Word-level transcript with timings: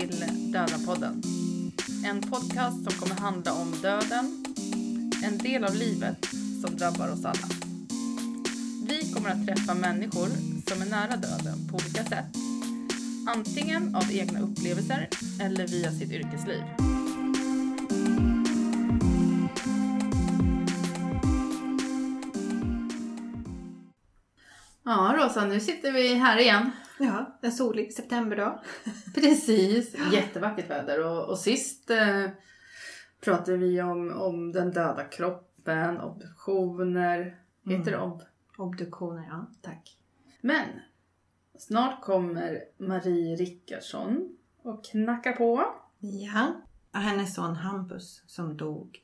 till 0.00 0.24
Döda-podden. 0.52 1.22
En 2.04 2.20
podcast 2.20 2.84
som 2.84 2.92
kommer 3.00 3.14
handla 3.20 3.52
om 3.52 3.74
döden, 3.82 4.44
en 5.24 5.38
del 5.38 5.64
av 5.64 5.74
livet 5.74 6.26
som 6.64 6.76
drabbar 6.76 7.08
oss 7.08 7.24
alla. 7.24 7.48
Vi 8.88 9.12
kommer 9.12 9.30
att 9.30 9.46
träffa 9.46 9.74
människor 9.74 10.28
som 10.68 10.82
är 10.82 10.86
nära 10.86 11.16
döden 11.16 11.68
på 11.70 11.74
olika 11.76 12.04
sätt. 12.04 12.26
Antingen 13.28 13.94
av 13.94 14.12
egna 14.12 14.40
upplevelser 14.40 15.08
eller 15.40 15.66
via 15.66 15.92
sitt 15.92 16.12
yrkesliv. 16.12 16.62
Ja, 24.84 25.14
Rosa, 25.16 25.44
nu 25.44 25.60
sitter 25.60 25.92
vi 25.92 26.14
här 26.14 26.38
igen. 26.38 26.70
Ja, 26.98 27.38
en 27.40 27.52
solig 27.52 27.92
septemberdag. 27.92 28.60
Precis, 29.14 29.96
jättevackert 30.12 30.70
väder. 30.70 31.04
Och, 31.04 31.28
och 31.28 31.38
sist 31.38 31.90
eh, 31.90 32.30
pratade 33.20 33.56
vi 33.58 33.82
om, 33.82 34.12
om 34.12 34.52
den 34.52 34.70
döda 34.70 35.04
kroppen, 35.04 36.00
obduktioner. 36.00 37.38
Heter 37.64 37.90
det 37.90 37.98
ob? 37.98 38.22
Obduktioner, 38.56 39.26
ja. 39.30 39.46
Tack. 39.62 39.98
Men 40.40 40.68
snart 41.58 42.02
kommer 42.02 42.64
Marie 42.76 43.36
Rickardsson 43.36 44.36
och 44.62 44.84
knackar 44.84 45.32
på. 45.32 45.64
Ja. 46.00 46.60
Hennes 46.92 47.34
son 47.34 47.56
Hampus 47.56 48.22
som 48.26 48.56
dog 48.56 49.02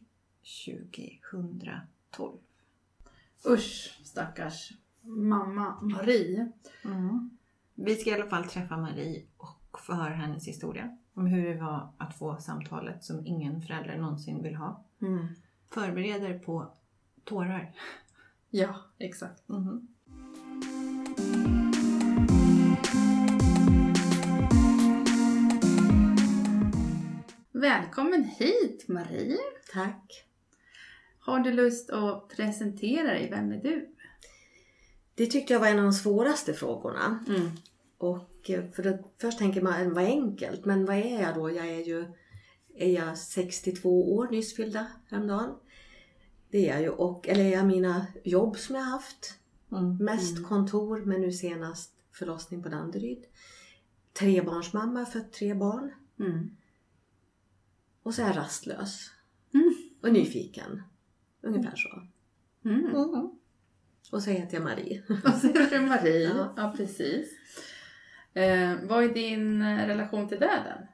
2012. 0.67 2.39
Usch, 3.47 4.01
stackars 4.05 4.73
mamma 5.01 5.81
Marie. 5.81 6.53
Mm. 6.85 7.31
Vi 7.85 7.97
ska 7.97 8.11
i 8.11 8.15
alla 8.15 8.27
fall 8.27 8.45
träffa 8.45 8.77
Marie 8.77 9.23
och 9.37 9.81
få 9.81 9.93
höra 9.93 10.15
hennes 10.15 10.49
historia. 10.49 10.99
Om 11.15 11.27
hur 11.27 11.55
det 11.55 11.61
var 11.61 11.93
att 11.99 12.19
få 12.19 12.37
samtalet 12.37 13.05
som 13.05 13.27
ingen 13.27 13.63
förälder 13.63 13.99
någonsin 13.99 14.43
vill 14.43 14.55
ha. 14.55 14.85
Mm. 15.03 15.27
Förbereder 15.71 16.39
på 16.39 16.75
tårar. 17.25 17.75
Ja, 18.51 18.75
exakt. 18.99 19.49
Mhm. 19.49 19.89
Välkommen 27.53 28.25
hit 28.25 28.89
Marie. 28.89 29.39
Tack. 29.73 30.25
Har 31.19 31.41
du 31.41 31.53
lust 31.53 31.91
att 31.91 32.29
presentera 32.29 33.09
dig? 33.09 33.31
Vem 33.31 33.53
är 33.53 33.63
du? 33.63 33.95
Det 35.15 35.27
tyckte 35.27 35.53
jag 35.53 35.61
var 35.61 35.67
en 35.67 35.79
av 35.79 35.85
de 35.85 35.93
svåraste 35.93 36.55
frågorna. 36.55 37.25
Mm. 37.29 37.51
Och 38.03 38.51
eh, 38.51 38.71
för 38.71 38.83
det, 38.83 39.05
först 39.19 39.39
tänker 39.39 39.63
man, 39.63 39.95
vad 39.95 40.05
enkelt, 40.05 40.65
men 40.65 40.85
vad 40.85 40.97
är 40.97 41.23
jag 41.23 41.35
då? 41.35 41.51
Jag 41.51 41.67
är 41.67 41.85
ju 41.85 42.07
är 42.75 42.91
jag 42.91 43.19
62 43.19 44.17
år, 44.17 44.29
nyss 44.31 44.57
fyllda 44.57 44.87
häromdagen. 45.09 45.55
Det 46.51 46.69
är 46.69 46.75
jag 46.75 46.83
ju. 46.83 46.89
Och, 46.89 47.29
eller 47.29 47.45
är 47.45 47.53
jag 47.53 47.67
mina 47.67 48.07
jobb 48.25 48.57
som 48.57 48.77
jag 48.77 48.83
haft. 48.83 49.39
Mm. 49.73 49.97
Mest 49.97 50.47
kontor, 50.47 51.05
men 51.05 51.21
nu 51.21 51.33
senast 51.33 51.93
förlossning 52.13 52.63
på 52.63 52.69
Danderyd. 52.69 53.25
Trebarnsmamma, 54.13 55.07
fött 55.07 55.33
tre 55.33 55.55
barn. 55.55 55.93
Mm. 56.21 56.57
Och 58.03 58.15
så 58.15 58.23
är 58.23 58.27
jag 58.27 58.37
rastlös. 58.37 59.11
Mm. 59.55 59.75
Och 60.03 60.13
nyfiken. 60.13 60.83
Ungefär 61.43 61.77
så. 61.77 62.03
Mm. 62.69 62.87
Mm. 62.87 63.31
Och 64.13 64.23
så 64.23 64.31
heter 64.31 64.55
jag 64.57 64.65
Marie. 64.65 65.03
Och 65.09 65.41
så 65.41 65.47
heter 65.47 65.79
du 65.79 65.87
Marie. 65.87 66.29
Ja. 66.37 66.55
Ja, 66.57 66.75
precis. 66.77 67.29
Eh, 68.35 68.75
vad 68.83 69.05
är 69.05 69.15
din 69.15 69.63
eh, 69.63 69.87
relation 69.87 70.29
till 70.29 70.41
döden? 70.41 70.87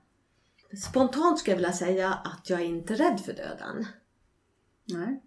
Spontant 0.77 1.39
skulle 1.39 1.53
jag 1.53 1.59
vilja 1.59 1.73
säga 1.73 2.13
att 2.13 2.51
jag 2.51 2.61
är 2.61 2.65
inte 2.65 2.95
rädd 2.95 3.21
för 3.21 3.33
döden. 3.33 3.87
Nej. 4.85 5.23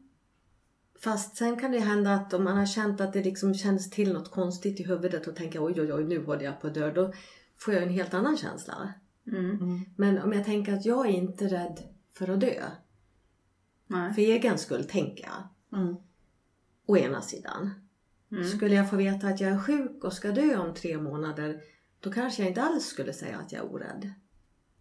Fast 0.99 1.37
sen 1.37 1.59
kan 1.59 1.71
det 1.71 1.79
hända 1.79 2.13
att 2.13 2.33
om 2.33 2.43
man 2.43 2.57
har 2.57 2.65
känt 2.65 3.01
att 3.01 3.13
det 3.13 3.23
liksom 3.23 3.53
känns 3.53 3.89
till 3.89 4.13
något 4.13 4.31
konstigt 4.31 4.79
i 4.79 4.83
huvudet 4.83 5.27
och 5.27 5.35
tänker 5.35 5.65
oj 5.65 5.81
oj 5.81 5.93
oj 5.93 6.03
nu 6.03 6.25
håller 6.25 6.43
jag 6.43 6.61
på 6.61 6.67
att 6.67 6.73
dö. 6.73 6.91
Då 6.91 7.13
får 7.57 7.73
jag 7.73 7.83
en 7.83 7.89
helt 7.89 8.13
annan 8.13 8.37
känsla. 8.37 8.93
Mm. 9.27 9.51
Mm. 9.51 9.85
Men 9.95 10.17
om 10.17 10.33
jag 10.33 10.45
tänker 10.45 10.73
att 10.73 10.85
jag 10.85 11.07
är 11.07 11.11
inte 11.11 11.47
rädd 11.47 11.79
för 12.13 12.29
att 12.29 12.39
dö. 12.39 12.63
Nej. 13.87 14.13
För 14.13 14.21
egen 14.21 14.57
skull 14.57 14.83
tänker 14.83 15.23
jag. 15.23 15.79
Mm. 15.79 15.95
Å 16.85 16.97
ena 16.97 17.21
sidan. 17.21 17.69
Mm. 18.31 18.43
Skulle 18.43 18.75
jag 18.75 18.89
få 18.89 18.95
veta 18.95 19.27
att 19.27 19.41
jag 19.41 19.51
är 19.51 19.59
sjuk 19.59 20.03
och 20.03 20.13
ska 20.13 20.31
dö 20.31 20.57
om 20.57 20.73
tre 20.73 20.97
månader. 20.97 21.61
Då 22.01 22.11
kanske 22.11 22.41
jag 22.41 22.49
inte 22.49 22.61
alls 22.61 22.85
skulle 22.85 23.13
säga 23.13 23.37
att 23.37 23.51
jag 23.51 23.65
är 23.65 23.73
orädd. 23.73 24.13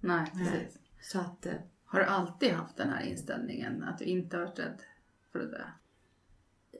Nej, 0.00 0.32
precis. 0.34 0.78
Så 1.00 1.20
att 1.20 1.46
eh, 1.46 1.52
Har 1.84 1.98
du 1.98 2.04
alltid 2.04 2.52
haft 2.52 2.76
den 2.76 2.90
här 2.90 3.02
inställningen 3.02 3.82
att 3.82 3.98
du 3.98 4.04
inte 4.04 4.36
har 4.36 4.44
varit 4.44 4.58
rädd 4.58 4.82
för 5.32 5.40
att 5.40 5.50
dö? 5.50 5.62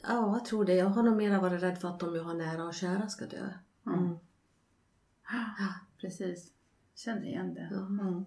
ja, 0.03 0.33
jag 0.37 0.45
tror 0.45 0.65
det. 0.65 0.75
Jag 0.75 0.87
har 0.87 1.03
nog 1.03 1.17
mera 1.17 1.41
varit 1.41 1.63
rädd 1.63 1.79
för 1.79 1.89
att 1.89 2.01
de 2.01 2.15
jag 2.15 2.25
har 2.25 2.35
nära 2.35 2.65
och 2.65 2.75
kära 2.75 3.09
ska 3.09 3.27
dö. 3.27 3.49
Mm. 3.87 4.17
Ja, 5.59 5.75
precis. 6.01 6.53
Känner 6.95 7.27
igen 7.27 7.55
det. 7.55 7.69
Mm. 7.73 8.25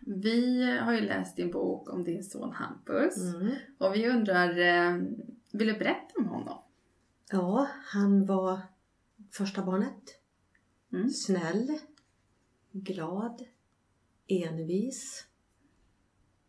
Vi 0.00 0.78
har 0.78 0.92
ju 0.92 1.00
läst 1.00 1.36
din 1.36 1.50
bok 1.50 1.92
om 1.92 2.04
din 2.04 2.24
son 2.24 2.52
Hampus. 2.52 3.34
Mm. 3.34 3.54
Och 3.78 3.94
vi 3.94 4.08
undrar, 4.08 4.58
eh, 4.58 5.02
vill 5.52 5.68
du 5.68 5.78
berätta 5.78 6.18
om 6.18 6.28
honom? 6.28 6.58
Ja, 7.30 7.68
han 7.84 8.26
var 8.26 8.60
första 9.30 9.62
barnet. 9.62 10.17
Mm. 10.92 11.10
Snäll, 11.10 11.78
glad, 12.72 13.44
envis. 14.26 15.26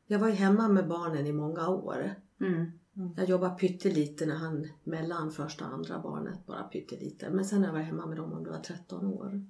Jag 0.08 0.20
var 0.20 0.28
ju 0.28 0.34
hemma 0.34 0.68
med 0.68 0.88
barnen 0.88 1.28
i 1.28 1.32
många 1.32 1.68
år. 1.68 2.16
Mm. 2.42 2.72
Jag 3.18 3.30
jobbade 3.30 3.56
pyttelite 3.56 4.26
när 4.26 4.36
han 4.36 4.68
mellan 4.84 5.32
första 5.32 5.68
och 5.68 5.74
andra 5.74 6.00
barnet, 6.00 6.46
bara 6.46 6.64
pyttelite. 6.64 7.30
Men 7.30 7.46
sen 7.46 7.60
har 7.60 7.66
jag 7.66 7.74
varit 7.74 7.86
hemma 7.86 8.06
med 8.06 8.18
dem 8.18 8.34
om 8.34 8.44
det 8.44 8.50
var 8.50 8.60
13 8.60 9.06
år. 9.06 9.46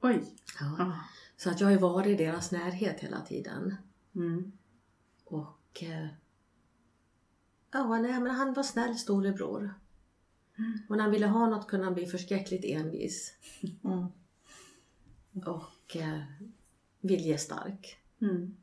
Oj! 0.00 0.34
Ja. 0.60 0.76
Ah. 0.78 0.92
Så 1.36 1.50
att 1.50 1.60
jag 1.60 1.66
har 1.66 1.72
ju 1.72 1.78
varit 1.78 2.20
i 2.20 2.24
deras 2.24 2.52
närhet 2.52 3.00
hela 3.00 3.20
tiden. 3.20 3.74
Mm. 4.14 4.52
Och 5.24 5.82
eh, 5.82 6.06
ja, 7.72 7.98
nej, 7.98 8.20
men 8.20 8.34
han 8.34 8.54
var 8.54 8.62
snäll 8.62 8.94
storebror. 8.94 9.74
Och 10.88 10.96
när 10.96 11.02
han 11.02 11.12
ville 11.12 11.26
ha 11.26 11.46
något 11.46 11.66
kunde 11.66 11.84
han 11.86 11.94
bli 11.94 12.06
förskräckligt 12.06 12.64
envis. 12.64 13.34
Mm. 13.84 14.06
Och 15.46 15.96
eh, 15.96 16.20
viljestark. 17.00 17.96
Mm. 18.20 18.56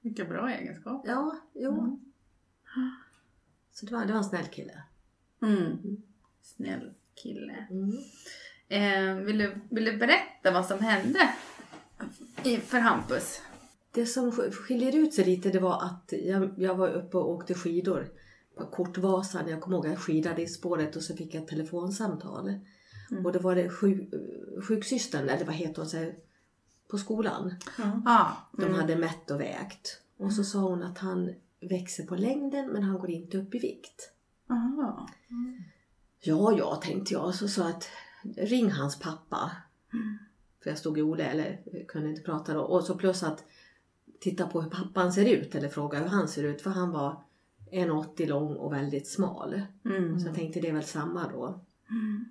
Vilka 0.00 0.24
bra 0.24 0.50
egenskap. 0.50 1.04
Ja, 1.06 1.38
jo. 1.52 1.70
Mm. 1.72 2.00
Så 3.72 3.86
det 3.86 3.92
var, 3.94 4.04
det 4.04 4.12
var 4.12 4.18
en 4.18 4.24
snäll 4.24 4.46
kille. 4.46 4.82
Mm. 5.42 6.02
Snäll 6.42 6.94
kille. 7.14 7.66
Mm. 7.70 7.96
Eh, 8.68 9.24
vill, 9.24 9.38
du, 9.38 9.60
vill 9.70 9.84
du 9.84 9.96
berätta 9.96 10.50
vad 10.52 10.66
som 10.66 10.78
hände 10.80 11.34
i, 12.44 12.56
för 12.56 12.78
Hampus? 12.78 13.40
Det 13.92 14.06
som 14.06 14.30
sk- 14.30 14.50
skiljer 14.50 14.96
ut 14.96 15.14
sig 15.14 15.24
lite 15.24 15.50
det 15.50 15.60
var 15.60 15.82
att 15.84 16.12
jag, 16.24 16.54
jag 16.58 16.74
var 16.74 16.88
uppe 16.88 17.16
och 17.16 17.30
åkte 17.30 17.54
skidor 17.54 18.08
på 18.56 18.66
Kortvasan. 18.66 19.48
Jag 19.48 19.60
kommer 19.60 19.76
ihåg 19.76 19.86
att 19.86 19.92
jag 19.92 20.00
skidade 20.00 20.42
i 20.42 20.46
spåret 20.46 20.96
och 20.96 21.02
så 21.02 21.16
fick 21.16 21.34
jag 21.34 21.42
ett 21.42 21.48
telefonsamtal. 21.48 22.58
Mm. 23.10 23.26
Och 23.26 23.32
då 23.32 23.38
var 23.38 23.54
det 23.54 23.70
sjuk, 23.70 24.14
sjuksystern, 24.68 25.28
eller 25.28 25.44
vad 25.44 25.54
heter 25.54 25.76
hon, 25.76 25.90
så 25.90 25.96
här, 25.96 26.14
på 26.90 26.98
skolan. 26.98 27.54
Ah, 28.04 28.30
De 28.52 28.64
mm. 28.64 28.74
hade 28.74 28.96
mätt 28.96 29.30
och 29.30 29.40
vägt. 29.40 30.00
Och 30.16 30.32
så 30.32 30.44
sa 30.44 30.58
hon 30.58 30.82
att 30.82 30.98
han 30.98 31.34
växer 31.60 32.06
på 32.06 32.16
längden 32.16 32.72
men 32.72 32.82
han 32.82 32.98
går 32.98 33.10
inte 33.10 33.38
upp 33.38 33.54
i 33.54 33.58
vikt. 33.58 34.10
Ja, 36.20 36.52
ja, 36.58 36.80
tänkte 36.82 37.14
jag. 37.14 37.34
Så 37.34 37.48
sa 37.48 37.68
att 37.68 37.88
ring 38.36 38.70
hans 38.70 38.98
pappa. 38.98 39.50
För 40.62 40.70
jag 40.70 40.78
stod 40.78 40.98
i 40.98 41.02
Ole, 41.02 41.24
eller 41.24 41.62
kunde 41.88 42.10
inte 42.10 42.22
prata 42.22 42.54
då. 42.54 42.60
Och 42.60 42.84
så 42.84 42.94
plus 42.94 43.22
att 43.22 43.44
titta 44.20 44.46
på 44.46 44.62
hur 44.62 44.70
pappan 44.70 45.12
ser 45.12 45.24
ut 45.24 45.54
eller 45.54 45.68
fråga 45.68 45.98
hur 45.98 46.06
han 46.06 46.28
ser 46.28 46.44
ut. 46.44 46.62
För 46.62 46.70
han 46.70 46.90
var 46.90 47.22
1,80 47.72 48.26
lång 48.26 48.56
och 48.56 48.72
väldigt 48.72 49.08
smal. 49.08 49.62
Mm. 49.84 50.20
Så 50.20 50.26
jag 50.26 50.34
tänkte 50.34 50.60
det 50.60 50.68
är 50.68 50.72
väl 50.72 50.84
samma 50.84 51.28
då. 51.32 51.60
Mm. 51.90 52.24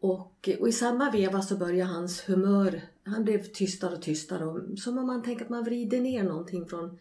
Och, 0.00 0.48
och 0.60 0.68
i 0.68 0.72
samma 0.72 1.10
veva 1.10 1.42
så 1.42 1.56
började 1.56 1.92
hans 1.92 2.28
humör, 2.28 2.82
han 3.04 3.24
blev 3.24 3.42
tystare 3.42 3.94
och 3.94 4.02
tystare. 4.02 4.46
Och, 4.46 4.78
som 4.78 4.98
om 4.98 5.06
man 5.06 5.22
tänker 5.22 5.44
att 5.44 5.50
man 5.50 5.64
vrider 5.64 6.00
ner 6.00 6.24
någonting 6.24 6.66
från 6.66 6.98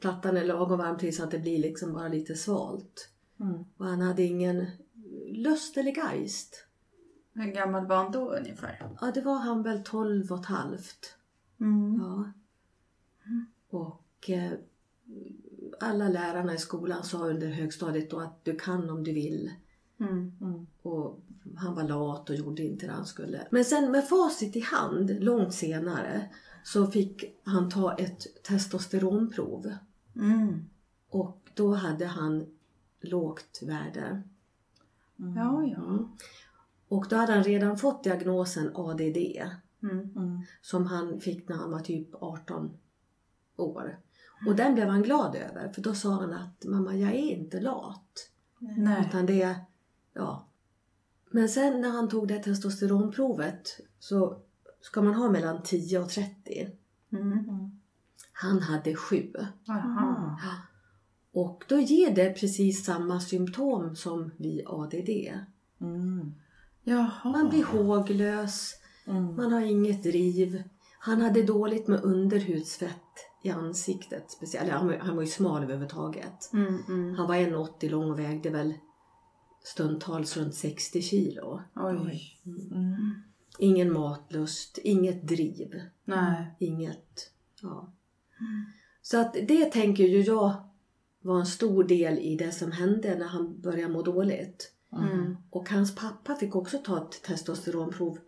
plattan 0.00 0.36
är 0.36 0.44
lagom 0.44 0.78
varm 0.78 0.98
till 0.98 1.16
så 1.16 1.24
att 1.24 1.30
det 1.30 1.38
blir 1.38 1.58
liksom 1.58 1.92
bara 1.92 2.08
lite 2.08 2.34
svalt. 2.34 3.08
Mm. 3.40 3.64
Och 3.76 3.86
han 3.86 4.00
hade 4.00 4.22
ingen 4.22 4.66
lust 5.28 5.76
eller 5.76 5.92
geist. 5.92 6.66
Hur 7.32 7.52
gammal 7.52 7.86
var 7.86 7.96
han 7.96 8.12
då 8.12 8.34
ungefär? 8.34 8.90
Ja, 9.00 9.10
det 9.14 9.20
var 9.20 9.38
han 9.38 9.62
väl 9.62 9.84
12 9.84 10.32
och 10.32 10.40
ett 10.40 10.46
halvt. 10.46 11.16
Mm. 11.60 12.00
Ja. 12.00 12.32
Och 13.70 14.30
eh, 14.30 14.52
alla 15.80 16.08
lärarna 16.08 16.54
i 16.54 16.58
skolan 16.58 17.04
sa 17.04 17.28
under 17.28 17.48
högstadiet 17.48 18.10
då 18.10 18.20
att 18.20 18.44
du 18.44 18.56
kan 18.56 18.90
om 18.90 19.04
du 19.04 19.12
vill. 19.12 19.50
Mm. 20.00 20.32
Mm. 20.40 20.66
Och 20.82 20.93
han 21.76 21.88
var 21.88 21.96
lat 21.96 22.30
och 22.30 22.36
gjorde 22.36 22.62
inte 22.62 22.86
det 22.86 22.92
han 22.92 23.06
skulle. 23.06 23.46
Men 23.50 23.64
sen 23.64 23.90
med 23.90 24.08
facit 24.08 24.56
i 24.56 24.60
hand, 24.60 25.24
långt 25.24 25.54
senare, 25.54 26.28
så 26.64 26.86
fick 26.86 27.24
han 27.44 27.70
ta 27.70 27.94
ett 27.94 28.42
testosteronprov. 28.42 29.72
Mm. 30.16 30.64
Och 31.08 31.38
då 31.54 31.74
hade 31.74 32.06
han 32.06 32.46
lågt 33.00 33.62
värde. 33.62 34.22
Ja, 35.16 35.64
ja. 35.64 35.84
Mm. 35.84 36.08
Och 36.88 37.06
då 37.10 37.16
hade 37.16 37.32
han 37.32 37.44
redan 37.44 37.78
fått 37.78 38.04
diagnosen 38.04 38.70
ADD 38.74 39.18
Mm. 39.82 40.42
som 40.62 40.86
han 40.86 41.20
fick 41.20 41.48
när 41.48 41.56
han 41.56 41.70
var 41.70 41.80
typ 41.80 42.08
18 42.14 42.76
år. 43.56 43.98
Och 44.46 44.56
den 44.56 44.74
blev 44.74 44.88
han 44.88 45.02
glad 45.02 45.36
över 45.36 45.72
för 45.72 45.82
då 45.82 45.94
sa 45.94 46.10
han 46.10 46.32
att 46.32 46.64
mamma 46.64 46.96
jag 46.96 47.10
är 47.10 47.36
inte 47.36 47.60
lat. 47.60 48.30
Nej. 48.58 49.06
Utan 49.08 49.26
det 49.26 49.42
är, 49.42 49.56
ja. 50.12 50.46
Men 51.34 51.48
sen 51.48 51.80
när 51.80 51.90
han 51.90 52.08
tog 52.08 52.28
det 52.28 52.38
testosteronprovet 52.38 53.80
så 53.98 54.36
ska 54.80 55.02
man 55.02 55.14
ha 55.14 55.30
mellan 55.30 55.62
10 55.62 55.98
och 55.98 56.08
30. 56.08 56.68
Mm. 57.12 57.70
Han 58.32 58.60
hade 58.60 58.94
7. 58.94 59.32
Aha. 59.68 60.38
Och 61.32 61.64
då 61.68 61.78
ger 61.78 62.14
det 62.14 62.30
precis 62.30 62.84
samma 62.84 63.20
symptom 63.20 63.96
som 63.96 64.30
vid 64.36 64.62
ADD. 64.66 65.08
Mm. 65.80 66.34
Jaha. 66.84 67.10
Man 67.24 67.48
blir 67.48 67.64
håglös, 67.64 68.74
Mm. 69.06 69.36
man 69.36 69.52
har 69.52 69.60
inget 69.60 70.02
driv. 70.02 70.62
Han 70.98 71.20
hade 71.20 71.42
dåligt 71.42 71.88
med 71.88 72.04
underhudsfett 72.04 72.90
i 73.42 73.50
ansiktet. 73.50 74.30
Speciellt. 74.30 74.70
Han, 74.70 74.86
var, 74.86 74.94
han 74.94 75.16
var 75.16 75.22
ju 75.22 75.28
smal 75.28 75.62
överhuvudtaget. 75.62 76.52
Mm, 76.52 76.82
mm. 76.88 77.14
Han 77.14 77.28
var 77.28 77.34
1,80 77.34 77.90
lång 77.90 78.10
och 78.10 78.18
vägde 78.18 78.50
väl 78.50 78.74
stundtals 79.64 80.36
runt 80.36 80.54
60 80.54 81.02
kilo. 81.02 81.60
Oj. 81.74 82.40
Mm. 82.46 83.22
Ingen 83.58 83.92
matlust, 83.92 84.78
inget 84.78 85.28
driv, 85.28 85.80
Nej. 86.04 86.56
inget... 86.58 87.30
Ja. 87.62 87.92
Så 89.02 89.20
att 89.20 89.32
det 89.32 89.64
tänker 89.64 90.04
ju 90.04 90.20
jag 90.22 90.54
var 91.20 91.40
en 91.40 91.46
stor 91.46 91.84
del 91.84 92.18
i 92.18 92.36
det 92.36 92.52
som 92.52 92.72
hände 92.72 93.18
när 93.18 93.26
han 93.26 93.60
började 93.60 93.92
må 93.92 94.02
dåligt. 94.02 94.72
Mm. 94.92 95.36
Och 95.50 95.70
hans 95.70 95.94
pappa 95.94 96.34
fick 96.34 96.56
också 96.56 96.78
ta 96.78 97.02
ett 97.02 97.22
testosteronprov 97.22 98.18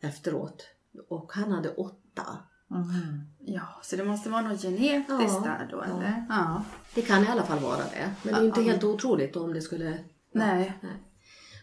efteråt. 0.00 0.66
Och 1.08 1.32
han 1.32 1.52
hade 1.52 1.74
åtta. 1.74 2.38
Mm. 2.70 3.20
Ja, 3.38 3.80
så 3.82 3.96
det 3.96 4.04
måste 4.04 4.30
vara 4.30 4.42
något 4.42 4.62
genetiskt 4.62 5.10
Ja, 5.10 5.40
där 5.44 5.68
då, 5.70 5.76
ja. 5.76 5.96
eller? 5.96 6.26
Ja. 6.28 6.64
Det 6.94 7.02
kan 7.02 7.24
i 7.24 7.26
alla 7.26 7.42
fall 7.42 7.58
vara 7.58 7.78
det. 7.78 8.14
Men 8.22 8.32
det 8.34 8.38
är 8.38 8.42
ju 8.42 8.48
inte 8.48 8.60
Ja. 8.60 8.70
helt 8.70 8.84
otroligt 8.84 9.36
om 9.36 9.52
det 9.52 9.60
skulle... 9.60 9.98
Nej. 10.32 10.80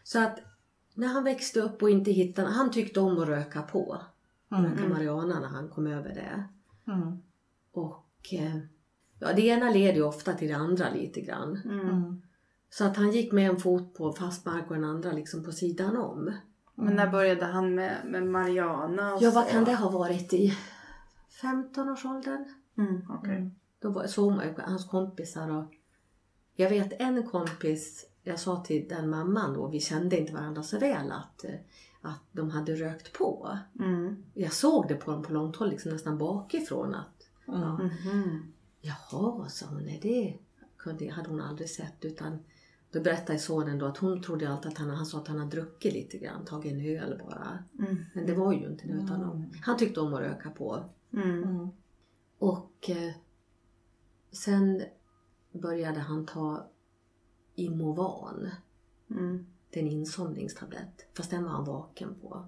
Så 0.04 0.19
att 0.19 0.39
när 0.94 1.07
han 1.07 1.24
växte 1.24 1.62
upp 1.62 1.81
och 1.81 1.89
inte 1.89 2.12
hittade... 2.12 2.48
Han 2.50 2.71
tyckte 2.71 3.00
om 3.00 3.19
att 3.19 3.27
röka 3.27 3.62
på. 3.62 4.01
Röka 4.50 4.68
Mm. 4.81 4.89
marijuana 4.89 5.39
när 5.39 5.48
han 5.48 5.69
kom 5.69 5.88
över 5.88 6.10
det. 6.10 6.44
Mm. 6.92 7.18
Och 7.71 8.33
eh, 8.33 8.57
ja, 9.19 9.33
det 9.33 9.42
ena 9.42 9.69
leder 9.69 9.94
ju 9.95 10.04
ofta 10.04 10.33
till 10.33 10.48
det 10.48 10.54
andra 10.57 10.89
lite 10.89 11.21
grann. 11.21 11.62
Mm. 11.66 11.80
Mm. 11.80 12.21
Så 12.69 12.86
att 12.86 12.98
han 12.98 13.12
gick 13.12 13.31
med 13.31 13.50
en 13.50 13.57
fot 13.57 13.94
på 13.94 14.13
fast 14.13 14.45
mark 14.45 14.63
och 14.69 14.75
den 14.75 14.83
andra 14.86 15.12
liksom 15.12 15.44
på 15.44 15.51
sidan 15.51 15.98
om. 15.98 16.31
Men 16.75 16.95
när 16.95 17.07
började 17.12 17.45
han 17.45 17.75
med, 17.75 17.98
med 18.06 18.27
Mariana? 18.27 19.13
Och 19.13 19.21
Ja, 19.21 19.31
vad 19.31 19.50
kan 19.50 19.63
det 19.63 19.75
ha 19.75 19.89
varit 19.89 20.33
i 20.33 20.54
15-årsåldern? 21.42 22.45
Mm, 22.77 23.01
okej. 23.10 23.51
Då 23.80 23.89
var, 23.89 24.07
såg 24.07 24.31
man 24.31 24.45
ju 24.48 24.54
hans 24.57 24.86
kompisar 24.86 25.50
och 25.57 25.74
jag 26.56 26.69
vet 26.69 27.01
en 27.01 27.27
kompis, 27.27 28.06
jag 28.24 28.39
sa 28.39 28.63
till 28.63 28.88
den 28.88 29.10
mamman 29.10 29.54
då, 29.54 29.68
vi 29.68 29.80
kände 29.80 30.19
inte 30.19 30.33
varandra 30.33 30.63
så 30.63 30.80
väl 30.80 31.12
att, 31.12 31.44
eh, 31.44 31.56
att 32.01 32.24
de 32.31 32.50
hade 32.50 32.75
rökt 32.75 33.13
på. 33.13 33.57
Mm. 33.80 34.24
Jag 34.33 34.54
såg 34.54 34.88
det 34.88 34.95
på 34.95 35.12
dem 35.12 35.24
på 35.24 35.33
långt 35.33 35.56
håll, 35.56 35.69
liksom 35.69 35.92
nästan 35.92 36.18
bakifrån 36.18 36.95
att 36.95 37.30
Mm. 37.54 37.75
Mhm. 37.75 38.54
Jaha, 38.81 39.50
sa 39.50 39.66
hon, 39.66 39.83
nej 39.83 40.00
det 40.01 40.38
kunde, 40.77 41.12
hade 41.12 41.30
hon 41.30 41.42
aldrig 41.42 41.69
sett 41.69 42.06
utan 42.06 42.39
då 42.92 43.01
berättade 43.01 43.39
sonen 43.39 43.77
då 43.80 43.86
att 43.86 43.98
hon 43.98 44.21
trodde 44.21 44.50
alltid 44.50 44.71
att 44.71 44.77
han, 44.77 44.89
han 44.89 45.06
sa 45.06 45.18
att 45.18 45.27
han 45.27 45.39
hade 45.39 45.51
druckit 45.51 45.94
lite 45.94 46.18
grann, 46.18 46.45
tagit 46.45 46.74
en 46.74 46.81
öl 46.81 47.21
bara. 47.25 47.63
Mm. 47.80 48.06
Men 48.13 48.25
det 48.25 48.33
var 48.33 48.54
ju 48.54 48.68
inte 48.68 48.88
det 48.88 48.94
utan 48.94 49.21
de, 49.21 49.51
han 49.62 49.77
tyckte 49.77 50.00
om 50.01 50.13
att 50.13 50.19
röka 50.19 50.50
på. 50.50 50.83
Mm. 51.13 51.44
Mm. 51.44 51.69
Och 52.39 52.89
eh, 52.89 53.13
sen 54.31 54.83
började 55.51 56.00
han 56.00 56.25
ta 56.25 56.68
Imovan. 57.60 58.50
Mm. 59.10 59.46
Det 59.70 59.80
är 59.80 59.84
en 59.84 59.92
insomningstablett. 59.92 61.06
Fast 61.18 61.32
den 61.32 61.44
var 61.44 61.52
han 61.52 61.66
vaken 61.66 62.16
på. 62.22 62.46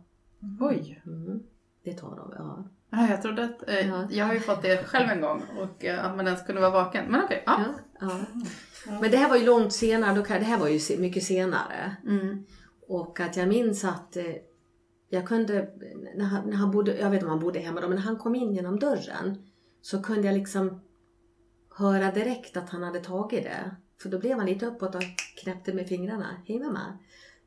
Oj. 0.59 1.01
Mm. 1.05 1.43
Det 1.83 1.93
tar 1.93 2.15
de, 2.15 2.33
ja. 2.37 2.63
Ja, 2.89 3.09
jag 3.09 3.21
trodde 3.21 3.43
att... 3.43 3.69
Eh, 3.69 3.87
Ja. 3.87 4.07
Jag 4.11 4.25
har 4.25 4.33
ju 4.33 4.39
fått 4.39 4.61
det 4.61 4.83
själv 4.87 5.09
en 5.09 5.21
gång 5.21 5.43
och 5.59 5.85
eh, 5.85 6.05
att 6.05 6.15
man 6.17 6.27
ens 6.27 6.45
kunde 6.45 6.61
vara 6.61 6.71
vaken. 6.71 7.05
Men 7.11 7.23
okej. 7.23 7.43
ja. 7.45 7.65
Ja, 7.99 8.19
ja. 8.85 8.99
Men 9.01 9.11
det 9.11 9.17
här 9.17 9.29
var 9.29 9.37
ju 9.37 9.45
långt 9.45 9.73
senare. 9.73 10.15
Då 10.15 10.21
det 10.21 10.33
här 10.33 10.59
var 10.59 10.67
ju 10.67 10.97
mycket 10.99 11.23
senare. 11.23 11.95
Mm. 12.05 12.45
Och 12.87 13.19
att 13.19 13.37
jag 13.37 13.47
minns 13.47 13.83
att 13.83 14.17
eh, 14.17 14.25
jag 15.09 15.27
kunde, 15.27 15.69
när 16.15 16.25
han, 16.25 16.49
när 16.49 16.57
han 16.57 16.71
bodde, 16.71 16.97
jag 16.97 17.09
vet 17.09 17.13
inte 17.13 17.25
om 17.25 17.31
han 17.31 17.39
bodde 17.39 17.59
hemma 17.59 17.81
då, 17.81 17.87
men 17.87 17.95
när 17.95 18.03
han 18.03 18.17
kom 18.17 18.35
in 18.35 18.53
genom 18.53 18.79
dörren 18.79 19.49
så 19.81 20.01
kunde 20.03 20.27
jag 20.27 20.33
liksom 20.33 20.81
höra 21.75 22.11
direkt 22.11 22.57
att 22.57 22.69
han 22.69 22.83
hade 22.83 22.99
tagit 22.99 23.43
det. 23.43 23.75
För 24.01 24.09
då 24.09 24.19
blev 24.19 24.37
han 24.37 24.45
lite 24.45 24.65
uppåt 24.65 24.95
och 24.95 25.03
knäppte 25.43 25.73
med 25.73 25.87
fingrarna. 25.87 26.27
Hej 26.45 26.59
mamma! 26.59 26.97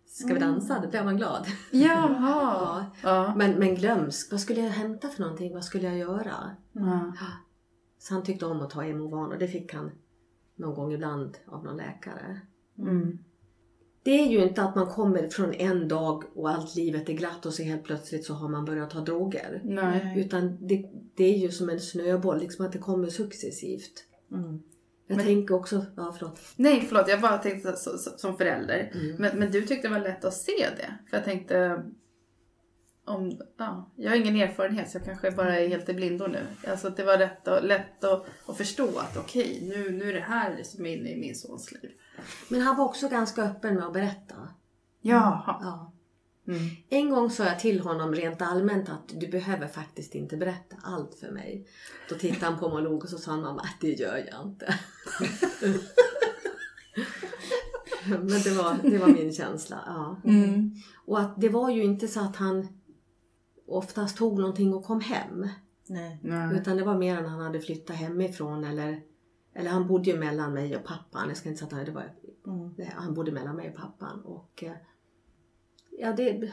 Ska 0.07 0.35
vi 0.35 0.41
dansa? 0.41 0.81
Då 0.83 0.89
blev 0.89 1.05
man 1.05 1.17
glad. 1.17 1.47
Jaha. 1.71 2.87
Ja. 3.03 3.35
Men, 3.37 3.59
men 3.59 3.75
glömsk, 3.75 4.33
vad 4.33 4.41
skulle 4.41 4.61
jag 4.61 4.71
hämta 4.71 5.09
för 5.09 5.23
någonting? 5.23 5.55
Vad 5.55 5.65
skulle 5.65 5.89
jag 5.89 5.99
göra? 5.99 6.57
Ja. 6.73 7.13
Så 7.99 8.15
han 8.15 8.23
tyckte 8.23 8.47
om 8.47 8.61
att 8.61 8.71
ta 8.71 8.85
Emovan 8.85 9.33
och 9.33 9.39
det 9.39 9.49
fick 9.49 9.75
han 9.75 9.91
någon 10.57 10.75
gång 10.75 10.93
ibland 10.93 11.37
av 11.47 11.65
någon 11.65 11.77
läkare. 11.77 12.41
Mm. 12.79 13.19
Det 14.03 14.11
är 14.11 14.27
ju 14.27 14.43
inte 14.43 14.63
att 14.63 14.75
man 14.75 14.87
kommer 14.87 15.29
från 15.29 15.53
en 15.53 15.89
dag 15.89 16.25
och 16.35 16.51
allt 16.51 16.77
livet 16.77 17.09
är 17.09 17.13
glatt 17.13 17.47
och 17.47 17.55
så 17.55 17.63
helt 17.63 17.85
plötsligt 17.85 18.25
så 18.25 18.35
har 18.35 18.49
man 18.49 18.65
börjat 18.65 18.91
ta 18.91 19.01
droger. 19.01 19.61
Nej. 19.65 20.21
Utan 20.21 20.67
det, 20.67 20.91
det 21.15 21.25
är 21.25 21.39
ju 21.39 21.51
som 21.51 21.69
en 21.69 21.81
snöboll, 21.81 22.39
liksom 22.39 22.67
att 22.67 22.73
det 22.73 22.79
kommer 22.79 23.09
successivt. 23.09 24.05
Mm. 24.33 24.63
Jag 25.07 25.17
Men- 25.17 25.27
tänker 25.27 25.55
också, 25.55 25.87
ja 25.97 26.15
förlåt. 26.19 26.41
Nej, 26.57 26.85
förlåt. 26.89 27.09
Jag 27.09 27.21
bara 27.21 27.39
tänkte 27.39 27.77
så, 27.77 27.99
så, 27.99 28.11
som 28.17 28.37
förälder. 28.37 28.91
Mm. 28.95 29.17
Men, 29.17 29.39
men 29.39 29.51
du 29.51 29.63
tyckte 29.63 29.89
det 29.89 29.95
var 29.95 30.01
lätt 30.01 30.25
att 30.25 30.35
se 30.35 30.69
det? 30.77 30.95
För 31.11 31.17
jag 31.17 31.25
tänkte... 31.25 31.83
Om, 33.07 33.39
ja, 33.59 33.91
jag 33.97 34.11
har 34.11 34.17
ingen 34.17 34.37
erfarenhet 34.37 34.91
så 34.91 34.99
jag 34.99 35.05
kanske 35.05 35.31
bara 35.31 35.59
är 35.59 35.69
helt 35.69 35.89
i 35.89 35.95
blindo 35.95 36.27
nu. 36.27 36.41
Alltså 36.69 36.91
det 36.91 37.05
var 37.05 37.19
lätt, 37.19 37.49
och, 37.49 37.65
lätt 37.65 38.05
att, 38.05 38.27
att 38.47 38.57
förstå 38.57 38.99
att 38.99 39.17
okej, 39.17 39.59
nu, 39.63 39.91
nu 39.91 40.09
är 40.09 40.13
det 40.13 40.21
här 40.21 40.63
som 40.63 40.87
är 40.87 40.97
inne 40.97 41.11
i 41.11 41.21
min 41.21 41.35
sons 41.35 41.73
liv. 41.73 41.91
Men 42.49 42.61
han 42.61 42.77
var 42.77 42.85
också 42.85 43.09
ganska 43.09 43.43
öppen 43.43 43.75
med 43.75 43.85
att 43.85 43.93
berätta. 43.93 44.35
Jaha. 45.01 45.57
Ja. 45.61 45.94
Mm. 46.47 46.61
En 46.89 47.11
gång 47.11 47.31
sa 47.31 47.45
jag 47.45 47.61
till 47.61 47.81
honom 47.81 48.15
rent 48.15 48.43
allmänt 48.43 48.89
att 48.89 49.09
du 49.21 49.29
behöver 49.29 49.67
faktiskt 49.69 50.15
inte 50.15 50.37
berätta 50.37 50.77
allt 50.83 51.15
för 51.15 51.31
mig. 51.31 51.67
Då 52.09 52.15
tittade 52.15 52.47
han 52.47 52.59
på 52.61 52.69
mig 52.69 52.77
och 52.77 52.83
log 52.83 53.03
och 53.05 53.09
så 53.11 53.19
sa 53.19 53.31
han 53.31 53.43
mamma 53.43 53.61
att 53.63 53.81
det 53.81 53.93
gör 53.93 54.17
jag 54.31 54.47
inte. 54.47 54.75
Men 58.09 58.27
det 58.45 58.51
var, 58.59 58.91
det 58.91 58.99
var 58.99 59.07
min 59.09 59.33
känsla. 59.33 59.79
Ja. 59.87 60.17
Mm. 60.25 60.71
Och 61.07 61.21
att 61.21 61.41
det 61.41 61.49
var 61.49 61.71
ju 61.71 61.83
inte 61.85 62.09
så 62.09 62.21
att 62.21 62.37
han 62.37 62.69
oftast 63.67 64.17
tog 64.17 64.39
någonting 64.39 64.75
och 64.75 64.85
kom 64.85 65.01
hem. 65.01 65.49
Nej. 65.87 66.19
Nej. 66.23 66.57
Utan 66.57 66.77
det 66.77 66.85
var 66.85 66.99
mer 66.99 67.15
när 67.23 67.29
han 67.29 67.41
hade 67.41 67.61
flyttat 67.61 67.97
hemifrån 67.97 68.65
eller, 68.65 69.01
eller 69.55 69.71
han 69.71 69.87
bodde 69.87 70.11
ju 70.11 70.19
mellan 70.19 70.55
mig 70.55 70.77
och 70.77 70.85
pappan. 70.85 71.29
Jag 71.29 71.37
ska 71.37 71.49
inte 71.49 71.59
säga 71.59 71.67
att 71.67 71.73
han, 71.73 71.85
det 71.85 71.91
var, 71.93 72.13
Mm. 72.47 72.75
han 72.95 73.15
bodde 73.15 73.33
mellan 73.33 73.57
mig 73.57 73.69
och 73.71 73.77
pappan. 73.77 74.21
Och, 74.25 74.63
eh, 74.65 74.73
ja, 75.99 76.13
det, 76.13 76.53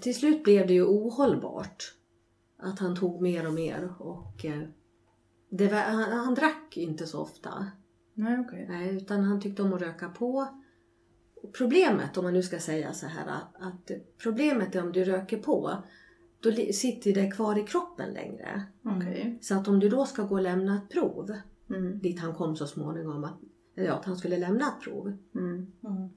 till 0.00 0.14
slut 0.14 0.44
blev 0.44 0.66
det 0.66 0.72
ju 0.74 0.84
ohållbart. 0.84 1.94
Att 2.56 2.78
han 2.78 2.96
tog 2.96 3.22
mer 3.22 3.46
och 3.46 3.54
mer. 3.54 3.92
Och, 3.98 4.44
eh, 4.44 4.62
det 5.50 5.66
var, 5.66 5.78
han, 5.78 6.12
han 6.12 6.34
drack 6.34 6.76
inte 6.76 7.06
så 7.06 7.20
ofta. 7.20 7.66
Nej. 8.14 8.66
Nej, 8.68 8.96
utan 8.96 9.24
han 9.24 9.40
tyckte 9.40 9.62
om 9.62 9.72
att 9.72 9.82
röka 9.82 10.08
på. 10.08 10.48
Problemet, 11.58 12.16
om 12.18 12.24
man 12.24 12.32
nu 12.32 12.42
ska 12.42 12.58
säga 12.58 12.92
så 12.92 13.06
här, 13.06 13.26
att, 13.60 13.90
problemet 14.22 14.74
är 14.74 14.82
om 14.82 14.92
du 14.92 15.04
röker 15.04 15.38
på, 15.38 15.82
då 16.40 16.52
sitter 16.72 17.14
det 17.14 17.30
kvar 17.30 17.58
i 17.58 17.62
kroppen 17.62 18.12
längre. 18.12 18.62
Okej. 18.82 19.38
Så 19.40 19.54
att 19.54 19.68
om 19.68 19.80
du 19.80 19.88
då 19.88 20.06
ska 20.06 20.22
gå 20.22 20.34
och 20.34 20.42
lämna 20.42 20.76
ett 20.76 20.88
prov, 20.88 21.36
Mm. 21.70 21.98
dit 21.98 22.20
han 22.20 22.34
kom 22.34 22.56
så 22.56 22.66
småningom, 22.66 23.24
att, 23.24 23.38
ja, 23.74 23.94
att 23.94 24.04
han 24.04 24.16
skulle 24.16 24.38
lämna 24.38 24.68
ett 24.68 24.84
prov. 24.84 25.16
Mm. 25.34 25.72
Mm. 25.84 26.08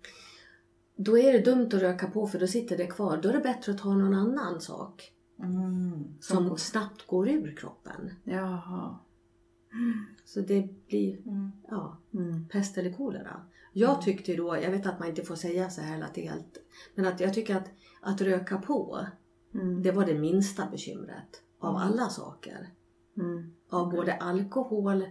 Då 1.03 1.17
är 1.17 1.34
det 1.34 1.39
dumt 1.39 1.65
att 1.67 1.74
röka 1.74 2.08
på 2.08 2.27
för 2.27 2.39
då 2.39 2.48
sitter 2.48 2.77
det 2.77 2.88
kvar. 2.88 3.20
Då 3.24 3.29
är 3.29 3.34
det 3.34 3.39
bättre 3.39 3.72
att 3.72 3.77
ta 3.77 3.96
någon 3.96 4.13
annan 4.13 4.62
sak 4.62 5.12
Mm. 5.39 6.03
som 6.20 6.58
snabbt 6.58 7.08
går 7.08 7.29
ur 7.29 7.55
kroppen. 7.55 8.12
Jaha. 8.24 9.00
Så 10.25 10.41
det 10.41 10.88
blir, 10.88 11.17
Mm. 11.27 11.51
ja, 11.70 11.98
Mm. 12.13 12.48
pest 12.48 12.77
eller 12.77 12.91
kolera. 12.93 13.41
Jag 13.74 14.01
tyckte 14.01 14.36
då, 14.36 14.58
jag 14.58 14.72
vet 14.72 14.86
att 14.86 15.00
man 15.00 15.10
inte 15.10 15.24
får 15.24 15.36
säga 15.36 15.70
så 15.70 15.81
här 15.81 16.10
helt, 16.15 16.58
men 16.96 17.05
att 17.05 17.20
jag 17.20 17.34
tycker 17.34 17.55
att, 17.55 17.70
att 18.01 18.22
röka 18.22 18.58
på, 18.58 19.08
Mm. 19.53 19.84
det 19.84 19.91
var 19.91 20.05
det 20.05 20.20
minsta 20.20 20.67
bekymret 20.72 21.41
av 21.60 21.75
Mm. 21.75 21.81
alla 21.88 22.10
saker. 22.10 22.70
Mm. 23.17 23.53
Av 23.70 23.91
både 23.91 24.13
alkohol, 24.13 25.03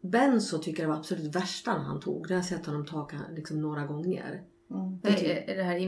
benzo 0.00 0.58
tycker 0.58 0.82
jag 0.82 0.90
var 0.90 0.96
absolut 0.96 1.36
värsta 1.36 1.72
när 1.78 1.84
han 1.84 2.00
tog. 2.00 2.28
Det 2.28 2.34
har 2.34 2.38
jag 2.38 2.44
sett 2.44 2.66
honom 2.66 2.86
ta 2.86 3.08
liksom 3.30 3.60
några 3.62 3.86
gånger. 3.86 4.42
Mm. 4.70 5.00
Det 5.02 5.10
det 5.46 5.62
här 5.62 5.78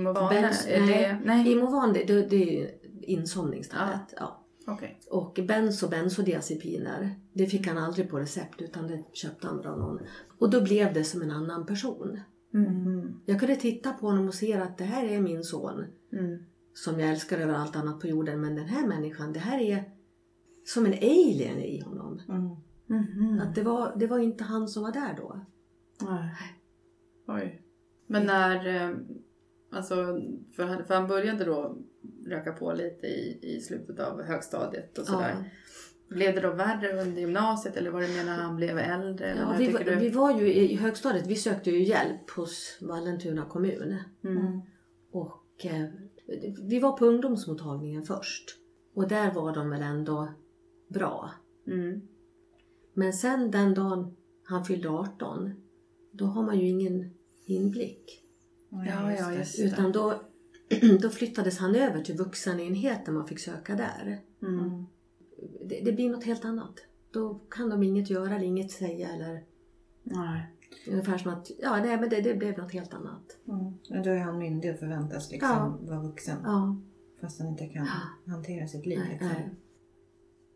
det, 0.87 1.19
nej. 1.25 1.53
Imovan 1.53 1.93
det, 1.93 2.05
det, 2.05 2.23
det 2.23 2.37
är 2.37 2.61
ju 2.61 2.69
insomningstablett. 3.03 4.15
Ja. 4.17 4.45
Okej. 4.67 5.01
Och 5.11 5.39
benzo, 5.49 5.89
benzodiazepiner, 5.89 7.21
det 7.33 7.47
fick 7.47 7.67
han 7.67 7.79
aldrig 7.79 8.11
på 8.11 8.19
recept 8.19 8.63
utan 8.63 8.87
det 8.87 9.05
köpte 9.13 9.47
han 9.47 9.67
av 9.67 9.79
någon. 9.79 9.99
Och 10.39 10.51
då 10.51 10.63
blev 10.63 10.93
det 10.93 11.05
som 11.05 11.23
en 11.23 11.31
annan 11.31 11.67
person. 11.67 12.21
Mm. 12.55 13.21
Jag 13.27 13.41
kunde 13.41 13.57
titta 13.57 13.93
på 13.93 14.07
honom 14.07 14.29
och 14.29 14.35
se 14.35 14.55
att 14.55 14.79
det 14.79 14.85
här 14.85 15.05
är 15.05 15.21
min 15.21 15.45
son 15.45 15.85
Mm. 16.13 16.45
som 16.75 17.01
jag 17.01 17.11
älskar 17.11 17.39
över 17.39 17.55
allt 17.55 17.77
annat 17.77 18.01
på 18.01 18.07
jorden. 18.07 18.41
Men 18.41 18.55
den 18.55 18.69
här 18.69 18.87
människan, 18.87 19.33
det 19.33 19.39
här 19.39 19.59
är 19.61 19.85
som 20.65 20.87
en 20.87 20.93
alien 20.93 21.59
i 21.59 21.81
honom. 21.81 22.21
Mm. 22.29 22.57
Mhm. 22.87 23.41
Att 23.41 23.55
det 23.55 23.63
var, 23.63 23.97
det 23.97 24.07
var 24.07 24.19
inte 24.19 24.45
han 24.45 24.69
som 24.69 24.83
var 24.83 24.93
där 24.93 25.15
då. 25.17 25.41
Nej. 26.01 26.35
Oj. 27.27 27.63
Men 28.09 28.27
när... 28.27 28.85
eh, 28.91 28.97
Alltså, 29.71 29.95
för 30.57 30.63
han, 30.65 30.85
för 30.85 30.95
han 30.95 31.07
började 31.09 31.45
då 31.45 31.77
röka 32.27 32.53
på 32.53 32.73
lite 32.73 33.07
i, 33.07 33.39
i 33.43 33.61
slutet 33.61 34.01
av 34.01 34.23
högstadiet 34.23 34.99
och 34.99 35.07
sådär. 35.07 35.53
Blev 36.09 36.35
det 36.35 36.41
då 36.41 36.53
värre 36.53 37.03
under 37.03 37.21
gymnasiet 37.21 37.77
eller 37.77 37.91
var 37.91 38.01
det 38.01 38.09
mer 38.09 38.25
när 38.25 38.37
han 38.37 38.57
blev 38.57 38.79
äldre? 38.79 39.27
Eller 39.27 39.43
Ja, 39.43 39.55
vi, 39.59 39.73
var- 39.73 39.81
du? 39.85 39.95
vi 39.97 40.09
var 40.11 40.41
ju 40.41 40.53
i 40.55 40.77
högstadiet, 40.77 41.27
vi 41.27 41.35
sökte 41.37 41.71
ju 41.71 41.83
hjälp 41.83 42.31
hos 42.31 42.79
Vallentuna 42.81 43.45
kommun. 43.45 43.97
Mm. 44.25 44.61
Och 45.13 45.67
eh, 45.67 45.85
vi 46.63 46.79
var 46.81 46.93
på 46.93 47.07
ungdomsmottagningen 47.07 48.03
först. 48.03 48.45
Och 48.95 49.09
där 49.09 49.33
var 49.35 49.55
de 49.55 49.71
väl 49.71 49.83
ändå 49.83 50.29
bra. 50.89 51.31
Mm. 51.67 52.01
Men 52.95 53.13
sen 53.13 53.51
den 53.51 53.75
dagen 53.75 54.17
han 54.45 54.65
fyllde 54.65 54.89
18, 54.89 55.51
då 56.13 56.25
har 56.25 56.43
man 56.43 56.59
ju 56.59 56.69
ingen 56.69 57.11
inblick. 57.51 58.25
Ja, 58.71 59.13
ja, 59.19 59.33
just 59.33 59.57
det. 59.57 59.63
Utan 59.63 59.93
då, 59.93 60.23
då 61.01 61.11
flyttades 61.11 61.59
han 61.59 61.75
över 61.75 62.01
till 62.01 62.17
vuxenenheten 62.17 63.15
man 63.15 63.27
fick 63.27 63.39
söka 63.39 63.75
där. 63.75 64.21
Mm. 64.43 64.59
Mm. 64.59 64.85
Det, 65.69 65.81
det 65.85 65.93
blir 65.93 66.11
något 66.11 66.25
helt 66.25 66.45
annat. 66.45 66.75
Då 67.11 67.41
kan 67.51 67.71
de 67.71 67.83
inget 67.83 68.11
göra 68.11 68.35
eller 68.37 68.45
inget 68.47 68.71
säga 68.71 69.09
eller 69.09 69.45
Nej. 70.03 70.43
ungefär 70.89 71.19
som 71.19 71.33
att 71.33 71.51
ja, 71.59 71.77
nej, 71.77 72.01
men 72.01 72.09
det, 72.09 72.21
det 72.21 72.35
blev 72.35 72.59
något 72.59 72.73
helt 72.73 72.95
annat. 72.95 73.37
Mm. 73.49 74.03
Då 74.05 74.11
är 74.11 74.19
han 74.19 74.39
myndig 74.39 74.73
och 74.73 74.79
förväntas 74.79 75.31
liksom 75.31 75.49
Ja. 75.49 75.79
vara 75.83 76.01
vuxen. 76.03 76.37
Ja, 76.45 76.77
Fast 77.21 77.39
han 77.41 77.49
inte 77.49 77.67
kan 77.67 77.87
hantera 78.27 78.67
sitt 78.67 78.87
liv. 78.87 78.99
nej, 78.99 79.09
Liksom. 79.13 79.29
nej. 79.29 79.51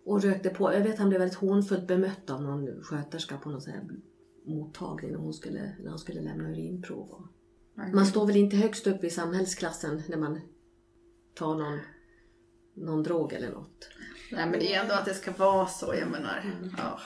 Och 0.05 0.23
rökte 0.23 0.49
på. 0.49 0.73
Jag 0.73 0.81
vet 0.81 0.93
att 0.93 0.99
han 0.99 1.09
blev 1.09 1.21
väldigt 1.21 1.39
hånfullt 1.39 1.87
bemött 1.87 2.31
av 2.31 2.43
någon 2.43 2.83
sköterska 2.83 3.37
på 3.37 3.51
någon 3.51 3.61
sån 3.61 3.73
här 3.73 3.83
mottagning 4.45 5.13
när, 5.13 5.19
hon 5.19 5.35
skulle, 5.35 5.77
när 5.83 5.91
han 5.91 5.99
skulle 5.99 6.21
lämna 6.21 6.49
urinprov. 6.49 7.09
Och 7.11 7.23
Man 7.95 8.07
står 8.07 8.27
väl 8.27 8.37
inte 8.37 8.57
högst 8.57 8.87
upp 8.87 9.05
i 9.05 9.11
samhällsklassen 9.11 10.03
när 10.09 10.17
man 10.17 10.41
tar 11.35 11.55
någon, 11.55 11.79
någon 12.75 13.03
drog 13.03 13.33
eller 13.33 13.51
något. 13.51 13.89
Nej 14.33 14.51
men 14.51 14.61
det 14.61 14.75
är 14.75 14.83
ändå 14.83 14.95
att 14.95 15.05
det 15.05 15.15
ska 15.15 15.33
vara 15.33 15.67
så, 15.67 15.95
jag 15.95 16.11
menar. 16.11 16.61
Ja. 16.79 16.99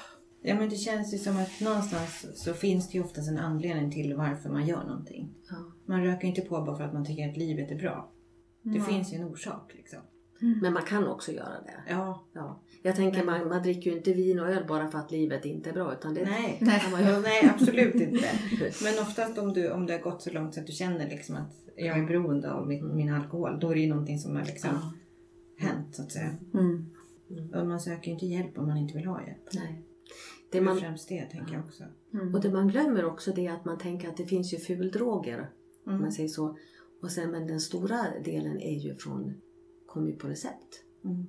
Ja 0.43 0.55
men 0.55 0.69
det 0.69 0.77
känns 0.77 1.15
ju 1.15 1.19
som 1.19 1.37
att 1.37 1.61
någonstans 1.61 2.27
så 2.35 2.55
finns 2.55 2.91
det 2.91 2.99
ju 2.99 3.05
oftast 3.05 3.29
en 3.29 3.39
anledning 3.39 3.93
till 3.93 4.15
varför 4.15 4.49
man 4.49 4.67
gör 4.67 4.85
någonting. 4.85 5.35
Ja. 5.51 5.73
Man 5.87 6.05
röker 6.05 6.29
inte 6.29 6.41
på 6.41 6.61
bara 6.63 6.77
för 6.77 6.85
att 6.85 6.95
man 6.95 7.05
tycker 7.05 7.29
att 7.29 7.37
livet 7.37 7.71
är 7.71 7.77
bra. 7.77 8.13
Det 8.63 8.71
Nej. 8.71 8.81
finns 8.81 9.13
ju 9.13 9.17
en 9.17 9.25
orsak 9.25 9.73
liksom. 9.75 10.01
Men 10.41 10.73
man 10.73 10.83
kan 10.83 11.07
också 11.07 11.33
göra 11.33 11.61
det. 11.65 11.75
Ja. 11.93 12.25
Ja. 12.33 12.61
Jag 12.83 12.97
tänker 12.97 13.25
man, 13.25 13.49
man 13.49 13.63
dricker 13.63 13.91
ju 13.91 13.97
inte 13.97 14.13
vin 14.13 14.41
och 14.41 14.49
öl 14.49 14.65
bara 14.69 14.89
för 14.91 14.99
att 14.99 15.11
livet 15.11 15.45
inte 15.45 15.71
är 15.71 15.75
bra. 15.75 15.93
Utan 15.93 16.15
det, 16.15 16.25
Nej. 16.25 16.59
Kan 16.83 16.91
man 16.93 17.03
göra. 17.05 17.21
nej 17.21 17.51
absolut 17.55 17.95
inte. 17.95 18.25
Men 18.85 18.99
oftast 19.03 19.39
om, 19.39 19.53
du, 19.53 19.71
om 19.71 19.87
det 19.87 19.93
har 19.93 20.01
gått 20.01 20.23
så 20.23 20.31
långt 20.33 20.55
så 20.55 20.61
att 20.61 20.67
du 20.67 20.73
känner 20.73 21.09
liksom 21.11 21.37
att 21.37 21.53
jag 21.77 21.99
är 21.99 22.07
beroende 22.07 22.53
av 22.53 22.67
min, 22.69 22.97
min 22.97 23.13
alkohol. 23.13 23.59
Då 23.61 23.71
är 23.71 23.75
det 23.75 23.81
ju 23.81 23.89
någonting 23.89 24.19
som 24.19 24.37
har 24.37 24.45
liksom 24.45 24.71
Ja. 24.73 24.93
hänt 25.67 25.95
så 25.97 26.03
att 26.03 26.13
säga. 26.13 26.31
Mm. 26.55 26.87
Och 27.55 27.67
man 27.67 27.81
söker 27.81 28.07
ju 28.07 28.13
inte 28.13 28.27
hjälp 28.27 28.59
om 28.59 28.67
man 28.67 28.77
inte 28.77 28.95
vill 28.99 29.07
ha 29.07 29.27
hjälp. 29.27 29.49
Nej. 29.55 29.83
Det 29.83 30.51
Det 30.53 30.59
är 30.59 30.63
man, 30.63 30.79
främst 30.79 31.09
det 31.09 31.25
tänker 31.25 31.55
jag 31.55 31.65
också. 31.65 31.85
Mm. 32.15 32.35
och 32.35 32.41
det 32.41 32.51
man 32.51 32.69
glömmer 32.69 33.05
också 33.05 33.33
det 33.33 33.47
är 33.47 33.53
att 33.53 33.65
man 33.65 33.79
tänker 33.79 34.09
att 34.09 34.17
det 34.17 34.27
finns 34.27 34.55
ju 34.55 34.59
fuldroger. 34.59 35.51
Om 35.87 35.91
Mm. 35.93 36.03
man 36.03 36.13
säger 36.13 36.29
så. 36.29 36.57
Och 37.03 37.11
sen, 37.11 37.31
men 37.31 37.47
den 37.47 37.61
stora 37.61 37.99
delen 38.25 38.61
är 38.61 38.79
ju 38.79 38.95
från, 38.95 39.35
kommer 39.97 40.11
ju 40.11 40.17
på 40.17 40.29
recept. 40.29 40.83
Mm. 41.05 41.27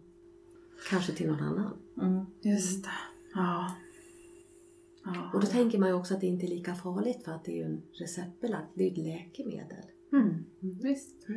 Kanske 0.89 1.11
till 1.13 1.27
någon 1.27 1.39
annan. 1.39 1.73
Mm. 2.01 2.25
Just 2.41 2.83
det. 2.83 2.89
Ja. 3.33 3.75
ja. 5.05 5.31
Och 5.33 5.41
då 5.41 5.47
tänker 5.47 5.79
man 5.79 5.89
ju 5.89 5.95
också 5.95 6.13
att 6.13 6.21
det 6.21 6.27
inte 6.27 6.45
är 6.45 6.49
lika 6.49 6.75
farligt 6.75 7.23
för 7.25 7.31
att 7.31 7.45
det 7.45 7.51
är 7.51 7.55
ju 7.55 7.63
en 7.63 7.81
receptbelagt, 7.93 8.67
det 8.73 8.83
är 8.83 8.85
ju 8.85 8.91
ett 8.91 8.97
läkemedel. 8.97 9.83
Mm. 10.13 10.45
Visst. 10.59 11.27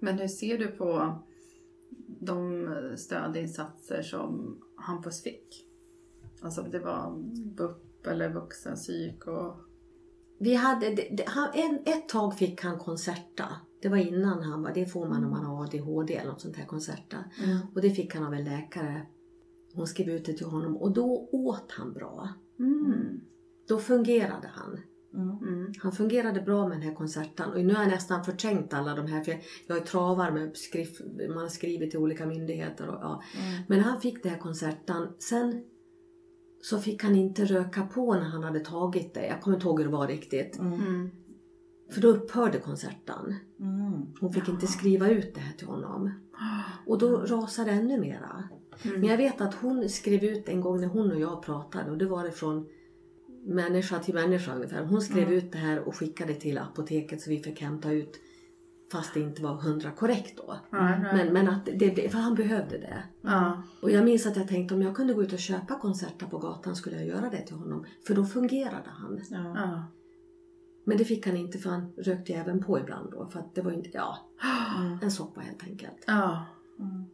Men 0.00 0.18
hur 0.18 0.28
ser 0.28 0.58
du 0.58 0.66
på 0.66 1.18
de 2.20 2.68
stödinsatser 2.96 4.02
som 4.02 4.60
Hampus 4.76 5.22
fick? 5.22 5.66
Alltså 6.40 6.62
om 6.62 6.70
det 6.70 6.78
var 6.78 7.16
BUP 7.56 8.06
eller 8.06 8.28
vuxenpsyk 8.28 9.26
och... 9.26 9.56
Vi 10.38 10.54
hade, 10.54 10.94
det, 10.94 11.08
det, 11.16 11.24
han, 11.26 11.48
en, 11.54 11.78
ett 11.86 12.08
tag 12.08 12.38
fick 12.38 12.62
han 12.62 12.78
Concerta. 12.78 13.48
Det 13.84 13.90
var 13.90 13.96
innan 13.96 14.42
han 14.42 14.62
var, 14.62 14.74
det 14.74 14.86
får 14.86 15.08
man 15.08 15.24
om 15.24 15.30
man 15.30 15.44
har 15.44 15.64
ADHD 15.64 16.14
eller 16.14 16.30
något 16.30 16.40
sånt 16.40 16.56
här 16.56 16.66
Concerta. 16.66 17.24
Mm. 17.44 17.58
Och 17.74 17.80
det 17.80 17.90
fick 17.90 18.14
han 18.14 18.24
av 18.24 18.34
en 18.34 18.44
läkare. 18.44 19.06
Hon 19.74 19.86
skrev 19.86 20.08
ut 20.08 20.24
det 20.24 20.32
till 20.32 20.46
honom 20.46 20.76
och 20.76 20.92
då 20.92 21.28
åt 21.32 21.72
han 21.72 21.92
bra. 21.92 22.28
Mm. 22.58 23.20
Då 23.68 23.78
fungerade 23.78 24.50
han. 24.54 24.78
Mm. 25.14 25.38
Mm. 25.38 25.72
Han 25.78 25.92
fungerade 25.92 26.40
bra 26.40 26.68
med 26.68 26.76
den 26.76 26.82
här 26.88 26.94
konserten. 26.94 27.50
Och 27.50 27.64
nu 27.64 27.74
har 27.74 27.82
jag 27.82 27.90
nästan 27.90 28.24
förträngt 28.24 28.74
alla 28.74 28.94
de 28.94 29.06
här. 29.06 29.24
För 29.24 29.40
jag, 29.66 29.76
är 29.76 29.82
travar 29.82 30.30
med 30.30 30.56
skrift, 30.56 31.00
man 31.28 31.38
har 31.38 31.48
skrivit 31.48 31.90
till 31.90 32.00
olika 32.00 32.26
myndigheter. 32.26 32.88
Och, 32.88 32.98
ja. 33.02 33.22
Mm. 33.40 33.62
Men 33.68 33.80
han 33.80 34.00
fick 34.00 34.22
det 34.22 34.28
här 34.28 34.38
konserten. 34.38 35.08
Sen 35.18 35.64
så 36.62 36.78
fick 36.78 37.02
han 37.02 37.14
inte 37.14 37.44
röka 37.44 37.82
på 37.82 38.14
när 38.14 38.28
han 38.28 38.44
hade 38.44 38.60
tagit 38.60 39.14
det. 39.14 39.26
Jag 39.26 39.40
kommer 39.40 39.56
inte 39.56 39.66
ihåg 39.66 39.80
hur 39.80 39.86
det 39.86 39.92
var 39.92 40.06
riktigt. 40.06 40.58
Mm. 40.58 41.10
Mm. 41.84 41.94
För 41.94 42.00
då 42.00 42.08
upphörde 42.08 42.58
konserten. 42.58 43.34
Mm. 43.60 44.06
Hon 44.20 44.32
fick 44.32 44.48
inte 44.48 44.66
skriva 44.66 45.08
ut 45.08 45.34
det 45.34 45.40
här 45.40 45.52
till 45.56 45.66
honom. 45.66 46.10
Och 46.86 46.98
då 46.98 47.16
rasade 47.16 47.70
det 47.70 47.76
ännu 47.76 48.00
mera. 48.00 48.48
Mm. 48.82 49.00
Men 49.00 49.08
jag 49.10 49.16
vet 49.16 49.40
att 49.40 49.54
hon 49.54 49.88
skrev 49.88 50.24
ut 50.24 50.48
en 50.48 50.60
gång 50.60 50.80
när 50.80 50.88
hon 50.88 51.12
och 51.12 51.20
jag 51.20 51.42
pratade 51.42 51.90
och 51.90 51.98
det 51.98 52.06
var 52.06 52.24
det 52.24 52.30
från 52.32 52.66
människa 53.46 53.98
till 53.98 54.14
människa 54.14 54.54
ungefär. 54.54 54.84
Hon 54.84 55.02
skrev 55.02 55.22
Mm. 55.28 55.34
ut 55.34 55.52
det 55.52 55.58
här 55.58 55.80
och 55.88 55.96
skickade 55.96 56.34
till 56.34 56.58
apoteket 56.58 57.20
så 57.20 57.30
vi 57.30 57.38
fick 57.42 57.60
hämta 57.60 57.92
ut 57.92 58.20
fast 58.92 59.14
det 59.14 59.20
inte 59.20 59.42
var 59.42 59.54
hundra 59.54 59.90
korrekt 59.90 60.36
då. 60.36 60.56
Nej. 60.70 61.00
Men, 61.14 61.32
men 61.32 61.48
att 61.48 61.64
det, 61.64 61.90
det, 61.90 62.08
för 62.08 62.18
han 62.18 62.34
behövde 62.34 62.78
det. 62.78 63.02
Och 63.82 63.90
jag 63.90 64.04
minns 64.04 64.26
att 64.26 64.36
jag 64.36 64.48
tänkte 64.48 64.74
om 64.74 64.82
jag 64.82 64.96
kunde 64.96 65.14
gå 65.14 65.22
ut 65.22 65.32
och 65.32 65.38
köpa 65.38 65.78
konserter 65.78 66.26
på 66.26 66.38
gatan 66.38 66.76
skulle 66.76 66.96
jag 66.96 67.06
göra 67.06 67.30
det 67.30 67.40
till 67.46 67.56
honom. 67.56 67.84
För 68.06 68.14
då 68.14 68.24
fungerade 68.24 68.90
han. 68.90 69.20
Men 70.84 70.96
det 70.98 71.04
fick 71.04 71.26
han 71.26 71.36
inte 71.36 71.58
för 71.58 71.70
han 71.70 71.92
rökte 71.96 72.32
även 72.34 72.62
på 72.64 72.78
ibland 72.78 73.10
då. 73.10 73.26
För 73.26 73.40
att 73.40 73.54
det 73.54 73.62
var 73.62 73.72
inte, 73.72 73.90
ja, 73.92 74.16
Mm. 74.80 74.98
en 75.02 75.10
soppa 75.10 75.40
helt 75.40 75.62
enkelt. 75.62 76.04
Ja. 76.06 76.46
Mm. 76.78 77.04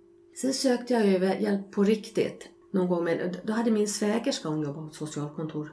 Sen 0.40 0.52
sökte 0.54 0.94
jag 0.94 1.06
ju 1.06 1.12
hjälp 1.42 1.70
på 1.70 1.82
riktigt 1.82 2.48
någon 2.70 2.88
gång. 2.88 3.04
Men 3.04 3.18
då 3.44 3.52
hade 3.52 3.70
min 3.70 3.88
svägerska, 3.88 4.48
hon 4.48 4.60
jobbade 4.60 4.80
på 4.82 4.86
ett 4.86 4.94
socialkontor 4.94 5.72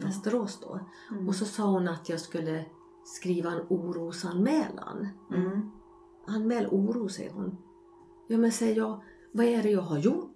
i 0.00 0.04
Västerås 0.04 0.60
då. 0.60 0.80
Mm. 1.10 1.28
Och 1.28 1.34
så 1.34 1.44
sa 1.44 1.70
hon 1.70 1.88
att 1.88 2.08
jag 2.08 2.20
skulle 2.20 2.64
skriva 3.04 3.50
en 3.50 3.60
orosanmälan. 3.68 5.08
Mm. 5.34 5.70
Anmäl 6.26 6.66
oro, 6.66 7.08
säger 7.08 7.30
hon. 7.32 7.56
Ja 8.28 8.38
men 8.38 8.52
säger 8.52 8.76
jag, 8.76 9.02
vad 9.32 9.46
är 9.46 9.62
det 9.62 9.70
jag 9.70 9.82
har 9.82 9.98
gjort? 9.98 10.30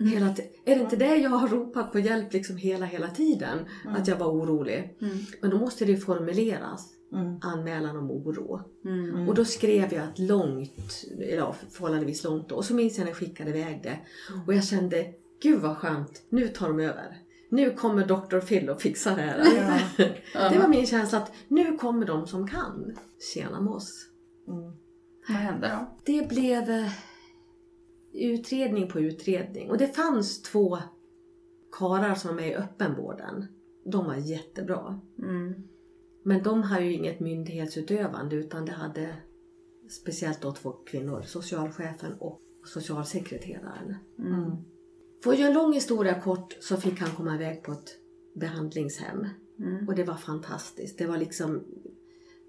Mm. 0.00 0.12
Hela 0.12 0.26
ti- 0.26 0.48
är 0.64 0.74
det 0.76 0.80
inte 0.82 0.96
det 0.96 1.16
jag 1.16 1.30
har 1.30 1.48
ropat 1.48 1.92
på 1.92 1.98
hjälp 1.98 2.32
liksom 2.32 2.56
hela, 2.56 2.86
hela 2.86 3.08
tiden? 3.08 3.58
Att 3.88 4.08
jag 4.08 4.16
var 4.16 4.26
orolig. 4.26 4.96
Mm. 5.02 5.18
Men 5.40 5.50
då 5.50 5.58
måste 5.58 5.84
det 5.84 5.96
formuleras, 5.96 6.92
Mm. 7.12 7.38
anmälan 7.42 7.96
om 7.96 8.10
oro. 8.10 8.60
Mm. 8.84 9.28
Och 9.28 9.34
då 9.34 9.44
skrev 9.44 9.92
jag 9.94 10.04
ett 10.04 10.18
långt, 10.18 11.04
ja, 11.36 11.54
förhållandevis 11.70 12.24
långt 12.24 12.48
då. 12.48 12.54
Och 12.54 12.64
så 12.64 12.74
minns 12.74 12.96
jag 12.98 13.04
när 13.04 13.10
jag 13.10 13.16
skickade 13.18 13.50
iväg 13.50 13.80
det. 13.82 13.98
Och 14.46 14.54
jag 14.54 14.64
kände, 14.64 15.06
gud 15.42 15.60
vad 15.60 15.76
skönt, 15.76 16.22
nu 16.30 16.48
tar 16.48 16.68
de 16.68 16.80
över. 16.80 17.18
Nu 17.50 17.70
kommer 17.70 18.04
Dr. 18.06 18.40
Phil 18.40 18.70
och 18.70 18.80
fixar 18.82 19.16
det 19.16 19.22
här. 19.22 19.44
Ja. 19.56 20.08
Det 20.52 20.58
var 20.58 20.68
min 20.68 20.86
känsla 20.86 21.18
att 21.18 21.32
nu 21.48 21.76
kommer 21.76 22.06
de 22.06 22.26
som 22.26 22.48
kan 22.48 22.96
tjäna 23.34 23.60
med 23.60 23.72
oss. 23.72 24.06
Mm. 24.48 24.62
Vad 25.28 25.36
hände 25.38 25.68
då? 25.68 25.96
Det 26.04 26.28
blev 26.28 26.70
eh, 26.70 26.90
utredning 28.16 28.88
på 28.88 29.00
utredning. 29.00 29.70
Och 29.70 29.78
det 29.78 29.96
fanns 29.96 30.42
två 30.42 30.78
karar 31.72 32.14
som 32.14 32.28
var 32.28 32.36
med 32.36 32.48
i 32.48 32.54
öppenvården, 32.54 33.46
de 33.84 34.06
var 34.06 34.16
jättebra. 34.16 35.00
Mm. 35.18 35.54
Men 36.22 36.42
de 36.42 36.62
har 36.62 36.80
ju 36.80 36.92
inget 36.92 37.20
myndighetsutövande 37.20 38.36
utan 38.36 38.64
det 38.64 38.72
hade 38.72 39.16
speciellt 39.90 40.40
då 40.40 40.52
två 40.52 40.72
kvinnor, 40.72 41.22
socialchefen 41.22 42.12
och 42.18 42.40
socialsekreteraren. 42.64 43.94
Mm. 44.18 44.56
För 45.24 45.32
att 45.32 45.38
göra 45.38 45.48
en 45.48 45.54
lång 45.54 45.72
historia 45.72 46.20
kort 46.20 46.56
så 46.60 46.76
fick 46.76 47.00
han 47.00 47.10
komma 47.10 47.34
iväg 47.34 47.62
på 47.62 47.72
ett 47.72 47.98
behandlingshem. 48.34 49.26
Mm. 49.58 49.88
Och 49.88 49.94
det 49.94 50.04
var 50.04 50.14
fantastiskt. 50.14 50.98
Det 50.98 51.06
var 51.06 51.18
liksom 51.18 51.64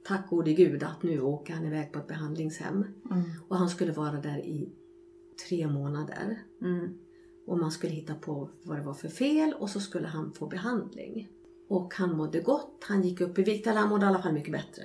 tack 0.07 0.29
gode 0.29 0.53
gud 0.53 0.83
att 0.83 1.03
nu 1.03 1.21
åker 1.21 1.53
han 1.53 1.65
iväg 1.65 1.91
på 1.91 1.99
ett 1.99 2.07
behandlingshem. 2.07 2.85
Mm. 3.11 3.23
Och 3.47 3.57
han 3.57 3.69
skulle 3.69 3.91
vara 3.91 4.21
där 4.21 4.37
i 4.37 4.73
tre 5.47 5.67
månader. 5.67 6.43
Mm. 6.61 6.97
Och 7.47 7.57
man 7.59 7.71
skulle 7.71 7.93
hitta 7.93 8.15
på 8.15 8.49
vad 8.63 8.77
det 8.77 8.83
var 8.83 8.93
för 8.93 9.07
fel 9.07 9.53
och 9.59 9.69
så 9.69 9.79
skulle 9.79 10.07
han 10.07 10.33
få 10.33 10.47
behandling. 10.47 11.29
Och 11.69 11.93
han 11.93 12.17
mådde 12.17 12.39
gott, 12.39 12.83
han 12.87 13.03
gick 13.03 13.21
upp 13.21 13.39
i 13.39 13.43
vikt, 13.43 13.67
eller 13.67 13.79
han 13.79 13.89
mådde 13.89 14.05
i 14.05 14.07
alla 14.09 14.21
fall 14.21 14.33
mycket 14.33 14.51
bättre. 14.51 14.83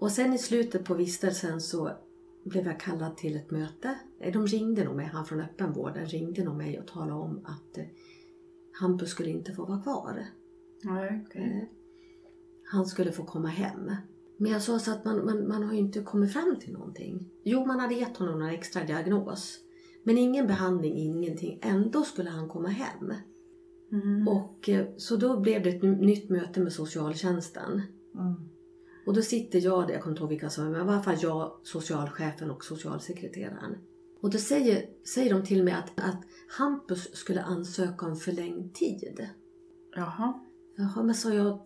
Och 0.00 0.12
sen 0.12 0.32
i 0.32 0.38
slutet 0.38 0.84
på 0.84 0.94
vistelsen 0.94 1.60
så 1.60 1.90
blev 2.44 2.66
jag 2.66 2.80
kallad 2.80 3.16
till 3.16 3.36
ett 3.36 3.50
möte. 3.50 3.98
Eh, 4.20 4.32
De 4.32 4.46
ringde 4.46 4.84
nog 4.84 4.96
mig, 4.96 5.06
han 5.06 5.24
från 5.24 5.40
öppenvården 5.40 6.06
ringde 6.06 6.44
nog 6.44 6.56
mig 6.56 6.80
och 6.80 6.86
talade 6.86 7.12
om 7.12 7.40
att 7.44 7.78
eh, 7.78 7.84
Hampus 8.80 9.10
skulle 9.10 9.30
inte 9.30 9.52
få 9.52 9.64
vara 9.64 9.82
kvar. 9.82 10.26
Okej. 11.26 11.60
Eh, 11.62 11.68
Han 12.64 12.86
skulle 12.86 13.12
få 13.12 13.24
komma 13.24 13.48
hem. 13.48 13.90
Men 14.40 14.52
jag 14.52 14.62
sa 14.62 14.78
så 14.78 14.90
att 14.90 15.04
man, 15.04 15.24
man, 15.24 15.48
man 15.48 15.62
har 15.62 15.72
ju 15.72 15.78
inte 15.78 16.00
kommit 16.00 16.32
fram 16.32 16.56
till 16.60 16.72
någonting. 16.72 17.28
Jo, 17.44 17.66
man 17.66 17.80
hade 17.80 17.94
gett 17.94 18.16
honom 18.16 18.38
någon 18.38 18.48
extra 18.48 18.84
diagnos. 18.84 19.58
Men 20.02 20.18
ingen 20.18 20.46
behandling, 20.46 20.96
ingenting. 20.96 21.58
Ändå 21.62 22.02
skulle 22.02 22.30
han 22.30 22.48
komma 22.48 22.68
hem. 22.68 23.12
Mm. 23.92 24.28
Och 24.28 24.68
eh, 24.68 24.86
så 24.96 25.16
då 25.16 25.40
blev 25.40 25.62
det 25.62 25.68
ett 25.68 25.82
ny- 25.82 26.06
nytt 26.06 26.30
möte 26.30 26.60
med 26.60 26.72
socialtjänsten. 26.72 27.82
Mm. 28.14 28.34
Och 29.06 29.14
då 29.14 29.22
sitter 29.22 29.58
jag 29.58 29.86
där, 29.86 29.92
jag 29.92 30.02
kommer 30.02 30.12
inte 30.12 30.22
ihåg 30.22 30.30
vilka 30.30 30.50
som 30.50 30.64
var 30.64 30.70
med, 30.70 30.78
i 30.78 30.82
alla 30.82 31.02
fall 31.02 31.16
jag, 31.20 31.52
socialchefen 31.62 32.50
och 32.50 32.64
socialsekreteraren. 32.64 33.76
Och 34.22 34.30
då 34.30 34.38
säger, 34.38 34.84
säger 35.14 35.34
de 35.34 35.44
till 35.44 35.64
mig 35.64 35.74
att, 35.74 36.00
att 36.08 36.24
Hampus 36.58 37.14
skulle 37.16 37.42
ansöka 37.42 38.06
om 38.06 38.16
förlängd 38.16 38.74
tid. 38.74 39.28
Jaha. 39.96 40.40
Jaha, 40.76 41.02
men 41.02 41.14
så 41.14 41.30
jag 41.30 41.60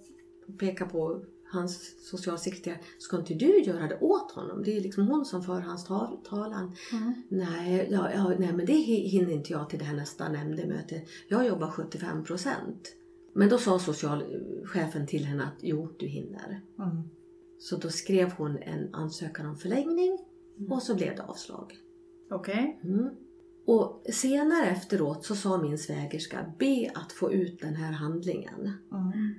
pekar 0.59 0.87
på 0.87 1.25
hans 1.55 1.95
socialsekreterare, 2.11 2.81
ska 2.99 3.17
inte 3.17 3.35
du 3.35 3.63
göra 3.63 3.89
det 3.89 3.99
åt 4.01 4.33
honom? 4.33 4.63
Det 4.63 4.77
är 4.77 4.81
liksom 4.81 5.09
hon 5.09 5.25
som 5.25 5.43
för 5.43 5.61
hans 5.61 5.85
tal, 5.85 6.19
talan. 6.25 6.77
Mm. 6.93 7.15
Nej, 7.29 7.89
ja, 7.91 8.11
ja, 8.15 8.29
nej, 8.39 8.53
men 8.53 8.67
det 8.67 8.73
hi- 8.73 9.09
hinner 9.09 9.31
inte 9.33 9.53
jag 9.53 9.71
till 9.71 9.79
det 9.79 9.85
här 9.85 9.97
nästa 9.97 10.29
nämndemöte. 10.29 11.03
Jag 11.29 11.47
jobbar 11.47 11.71
75 11.71 12.25
procent. 12.25 12.97
Men 13.35 13.49
då 13.49 13.59
sa 13.59 13.79
socialchefen 13.79 15.07
till 15.07 15.25
henne 15.25 15.45
att 15.45 15.59
jo, 15.61 15.89
du 15.99 16.07
hinner. 16.07 16.61
Mm. 16.79 17.03
Så 17.59 17.77
då 17.77 17.89
skrev 17.89 18.33
hon 18.33 18.59
en 18.59 18.95
ansökan 18.95 19.47
om 19.47 19.57
förlängning 19.57 20.19
och 20.71 20.83
så 20.83 20.95
blev 20.95 21.17
det 21.17 21.23
avslag. 21.23 21.73
Okej. 22.31 22.81
Mm. 22.85 23.11
Och 23.67 24.03
senare 24.13 24.67
efteråt 24.67 25.25
så 25.25 25.35
sa 25.35 25.63
min 25.63 25.79
svägerska 25.79 26.53
be 26.59 26.91
att 26.95 27.13
få 27.13 27.33
ut 27.33 27.61
den 27.61 27.75
här 27.75 27.93
handlingen. 27.93 28.73
Mm. 28.93 29.35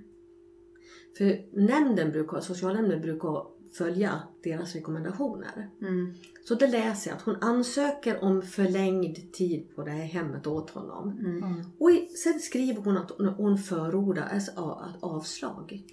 För 1.17 1.41
nämnden 1.67 2.11
brukar, 2.11 2.39
socialnämnden 2.39 3.01
brukar 3.01 3.43
följa 3.77 4.21
deras 4.43 4.75
rekommendationer. 4.75 5.69
Mm. 5.81 6.13
Så 6.47 6.55
det 6.55 6.67
läser 6.67 7.09
jag 7.11 7.17
att 7.17 7.23
hon 7.23 7.35
ansöker 7.41 8.23
om 8.23 8.41
förlängd 8.41 9.33
tid 9.33 9.75
på 9.75 9.83
det 9.83 9.91
här 9.91 10.05
hemmet 10.05 10.47
åt 10.47 10.69
honom. 10.69 11.11
Mm. 11.19 11.43
Mm. 11.43 11.63
Och 11.79 11.91
i, 11.91 12.07
sen 12.07 12.39
skriver 12.39 12.81
hon 12.81 12.97
att 12.97 13.11
hon- 13.37 13.57
förordar 13.57 14.27
att 14.31 14.95
avslag. 14.99 15.83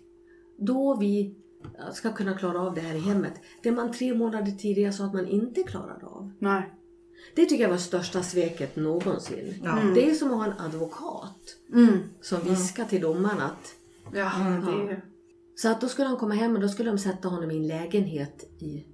Då 0.58 0.96
vi 0.96 1.35
ska 1.92 2.12
kunna 2.12 2.35
klara 2.38 2.61
av 2.61 2.74
det 2.74 2.80
här 2.80 2.94
i 2.94 2.98
hemmet. 2.98 3.32
Det 3.62 3.72
man 3.72 3.92
tre 3.92 4.14
månader 4.14 4.52
tidigare 4.52 4.92
sa 4.92 5.04
att 5.04 5.14
man 5.14 5.26
inte 5.26 5.62
klarade 5.62 6.06
av. 6.06 6.32
Nej. 6.38 6.72
Det 7.35 7.46
tycker 7.46 7.62
jag 7.62 7.70
var 7.70 7.76
största 7.76 8.22
sveket 8.22 8.76
någonsin. 8.76 9.54
Ja. 9.64 9.78
Mm. 9.80 9.94
Det 9.94 10.11
är 10.11 10.14
som 10.14 10.30
att 10.30 10.37
ha 10.37 10.44
en 10.46 10.58
advokat 10.66 11.56
Mm. 11.72 11.98
som 12.20 12.40
viskar 12.40 12.85
till 12.85 13.00
domaren 13.00 13.40
att 13.40 13.74
Ja, 14.14 14.30
Mm. 14.40 14.87
det. 14.87 15.00
Så 15.54 15.68
att 15.68 15.80
då 15.80 15.88
skulle 15.88 16.08
han 16.08 16.16
komma 16.16 16.34
hem 16.34 16.54
och 16.54 16.60
då 16.60 16.68
skulle 16.68 16.90
de 16.90 16.98
sätta 16.98 17.28
honom 17.28 17.50
i 17.50 17.56
en 17.56 17.66
lägenhet 17.66 18.44
i 18.58 18.86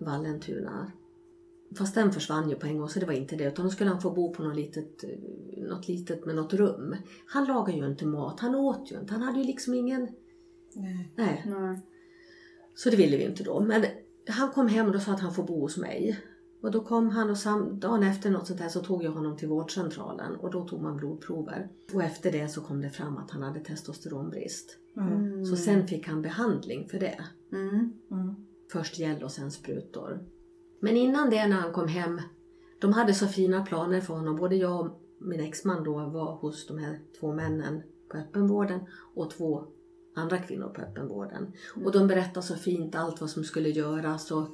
Vallentuna. 0.00 0.92
Fast 1.78 1.94
den 1.94 2.12
försvann 2.12 2.50
ju 2.50 2.56
på 2.56 2.66
en 2.66 2.78
gång 2.78 2.88
så 2.88 3.00
det 3.00 3.06
var 3.06 3.12
inte 3.12 3.36
det. 3.36 3.44
Utan 3.44 3.64
då 3.64 3.70
skulle 3.70 3.90
han 3.90 4.00
få 4.00 4.10
bo 4.10 4.32
på 4.32 4.42
något 4.42 4.56
litet, 4.56 5.04
något 5.56 5.88
litet 5.88 6.26
med 6.26 6.34
något 6.36 6.54
rum. 6.54 6.96
Han 7.26 7.44
lagade 7.44 7.78
ju 7.78 7.86
inte 7.86 8.06
mat, 8.06 8.40
han 8.40 8.54
åt 8.54 8.92
ju 8.92 9.00
inte. 9.00 9.12
Han 9.12 9.22
hade 9.22 9.38
ju 9.38 9.44
liksom 9.44 9.74
ingen... 9.74 10.08
Nej. 10.74 11.12
Nej, 11.16 11.42
Nej. 11.46 11.80
så 12.74 12.90
det 12.90 12.96
ville 12.96 13.16
vi 13.16 13.24
inte 13.24 13.44
då. 13.44 13.60
Men 13.60 13.84
han 14.28 14.50
kom 14.50 14.68
hem 14.68 14.86
och 14.86 14.92
då 14.92 15.00
sa 15.00 15.12
att 15.12 15.20
han 15.20 15.34
får 15.34 15.42
bo 15.42 15.60
hos 15.60 15.76
mig. 15.76 16.18
Och 16.66 16.72
då 16.72 16.80
kom 16.80 17.10
han 17.10 17.30
och 17.30 17.38
sam, 17.38 17.80
dagen 17.80 18.02
efter 18.02 18.30
något 18.30 18.46
sånt 18.46 18.60
här 18.60 18.68
så 18.68 18.80
tog 18.80 19.04
jag 19.04 19.10
honom 19.10 19.36
till 19.36 19.48
vårdcentralen 19.48 20.36
och 20.36 20.50
då 20.50 20.68
tog 20.68 20.82
man 20.82 20.96
blodprover. 20.96 21.68
Och 21.94 22.02
efter 22.02 22.32
det 22.32 22.48
så 22.48 22.60
kom 22.60 22.80
det 22.80 22.90
fram 22.90 23.16
att 23.16 23.30
han 23.30 23.42
hade 23.42 23.60
testosteronbrist. 23.60 24.76
Mm. 24.96 25.44
Så 25.44 25.56
sen 25.56 25.86
fick 25.86 26.08
han 26.08 26.22
behandling 26.22 26.88
för 26.88 26.98
det. 26.98 27.24
Mm. 27.52 27.92
Mm. 28.10 28.34
Först 28.72 28.98
gel 28.98 29.22
och 29.22 29.30
sen 29.30 29.50
sprutor. 29.50 30.20
Men 30.80 30.96
innan 30.96 31.30
det 31.30 31.46
när 31.46 31.56
han 31.56 31.72
kom 31.72 31.88
hem, 31.88 32.20
de 32.80 32.92
hade 32.92 33.14
så 33.14 33.26
fina 33.26 33.66
planer 33.66 34.00
för 34.00 34.14
honom. 34.14 34.36
Både 34.36 34.56
jag 34.56 34.80
och 34.80 35.00
min 35.20 35.40
exman 35.40 35.84
då 35.84 35.92
var 35.92 36.36
hos 36.36 36.66
de 36.66 36.78
här 36.78 36.98
två 37.20 37.32
männen 37.32 37.82
på 38.10 38.16
öppenvården 38.16 38.80
och 39.14 39.30
två 39.30 39.64
andra 40.16 40.38
kvinnor 40.38 40.68
på 40.68 40.80
öppenvården. 40.80 41.52
Och 41.84 41.92
de 41.92 42.06
berättade 42.06 42.46
så 42.46 42.54
fint 42.54 42.94
allt 42.94 43.20
vad 43.20 43.30
som 43.30 43.44
skulle 43.44 43.68
göras 43.68 44.30
och 44.30 44.48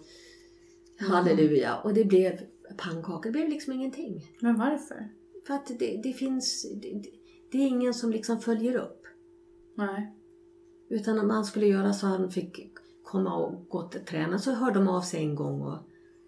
halleluja. 1.03 1.77
Och 1.77 1.95
det 1.95 2.05
blev 2.05 2.41
pannkaka, 2.77 3.29
det 3.29 3.33
blev 3.33 3.49
liksom 3.49 3.73
ingenting. 3.73 4.25
Men 4.41 4.59
varför? 4.59 5.09
För 5.47 5.55
att 5.55 5.67
det, 5.79 6.01
det 6.03 6.13
finns, 6.13 6.67
det, 6.83 7.03
det 7.53 7.59
är 7.59 7.67
ingen 7.67 7.95
som 7.95 8.11
liksom 8.11 8.41
följer 8.41 8.75
upp. 8.77 9.07
Nej. 9.75 10.13
Utan 10.89 11.19
om 11.19 11.29
man 11.29 11.45
skulle 11.45 11.67
göra 11.67 11.93
så 11.93 12.07
han 12.07 12.31
fick 12.31 12.73
komma 13.03 13.37
och 13.37 13.69
gå 13.69 13.79
och 13.79 14.07
träna 14.07 14.39
så 14.39 14.53
hörde 14.53 14.79
de 14.79 14.89
av 14.89 15.01
sig 15.01 15.21
en 15.21 15.35
gång 15.35 15.63
och 15.63 15.79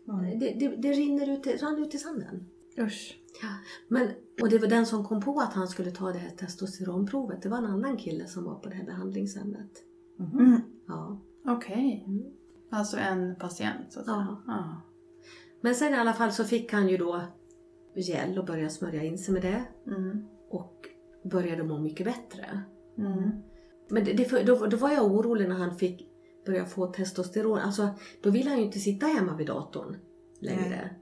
Mm. 0.08 0.38
det, 0.38 0.54
det, 0.58 0.68
det 0.68 0.92
rinner 0.92 1.32
ut, 1.32 1.62
rann 1.62 1.82
ut 1.82 1.94
i 1.94 1.98
sanden. 1.98 2.46
Usch. 2.78 3.18
Ja. 3.42 3.48
Men, 3.88 4.08
och 4.42 4.48
det 4.48 4.58
var 4.58 4.68
den 4.68 4.86
som 4.86 5.04
kom 5.04 5.20
på 5.20 5.40
att 5.40 5.52
han 5.52 5.68
skulle 5.68 5.90
ta 5.90 6.12
det 6.12 6.18
här 6.18 6.30
testosteronprovet. 6.30 7.42
Det 7.42 7.48
var 7.48 7.58
en 7.58 7.66
annan 7.66 7.96
kille 7.96 8.26
som 8.26 8.44
var 8.44 8.54
på 8.54 8.68
det 8.68 8.74
här 8.74 8.84
behandlingshemmet. 8.84 9.70
Mm. 10.18 10.60
Ja. 10.86 11.20
Okej. 11.44 12.04
Mm. 12.06 12.24
Alltså 12.74 12.96
en 12.96 13.36
patient 13.36 13.92
så 13.92 14.00
att 14.00 14.06
säga. 14.06 14.26
Ja. 14.28 14.42
Ja. 14.46 14.80
Men 15.60 15.74
sen 15.74 15.94
i 15.94 15.96
alla 15.96 16.12
fall 16.12 16.32
så 16.32 16.44
fick 16.44 16.72
han 16.72 16.88
ju 16.88 16.96
då 16.96 17.20
gel 17.94 18.38
och 18.38 18.44
började 18.44 18.70
smörja 18.70 19.02
in 19.02 19.18
sig 19.18 19.34
med 19.34 19.42
det. 19.42 19.64
Mm. 19.86 20.24
Och 20.50 20.86
började 21.24 21.64
må 21.64 21.78
mycket 21.78 22.06
bättre. 22.06 22.60
Mm. 22.98 23.30
Men 23.88 24.04
det, 24.04 24.12
det, 24.12 24.42
då, 24.42 24.66
då 24.66 24.76
var 24.76 24.90
jag 24.90 25.04
orolig 25.04 25.48
när 25.48 25.56
han 25.56 25.76
fick 25.76 26.08
börja 26.46 26.64
få 26.64 26.86
testosteron. 26.86 27.58
Alltså, 27.58 27.88
då 28.22 28.30
ville 28.30 28.50
han 28.50 28.58
ju 28.58 28.64
inte 28.64 28.78
sitta 28.78 29.06
hemma 29.06 29.36
vid 29.36 29.46
datorn 29.46 29.96
längre. 30.40 30.68
Nej. 30.68 31.00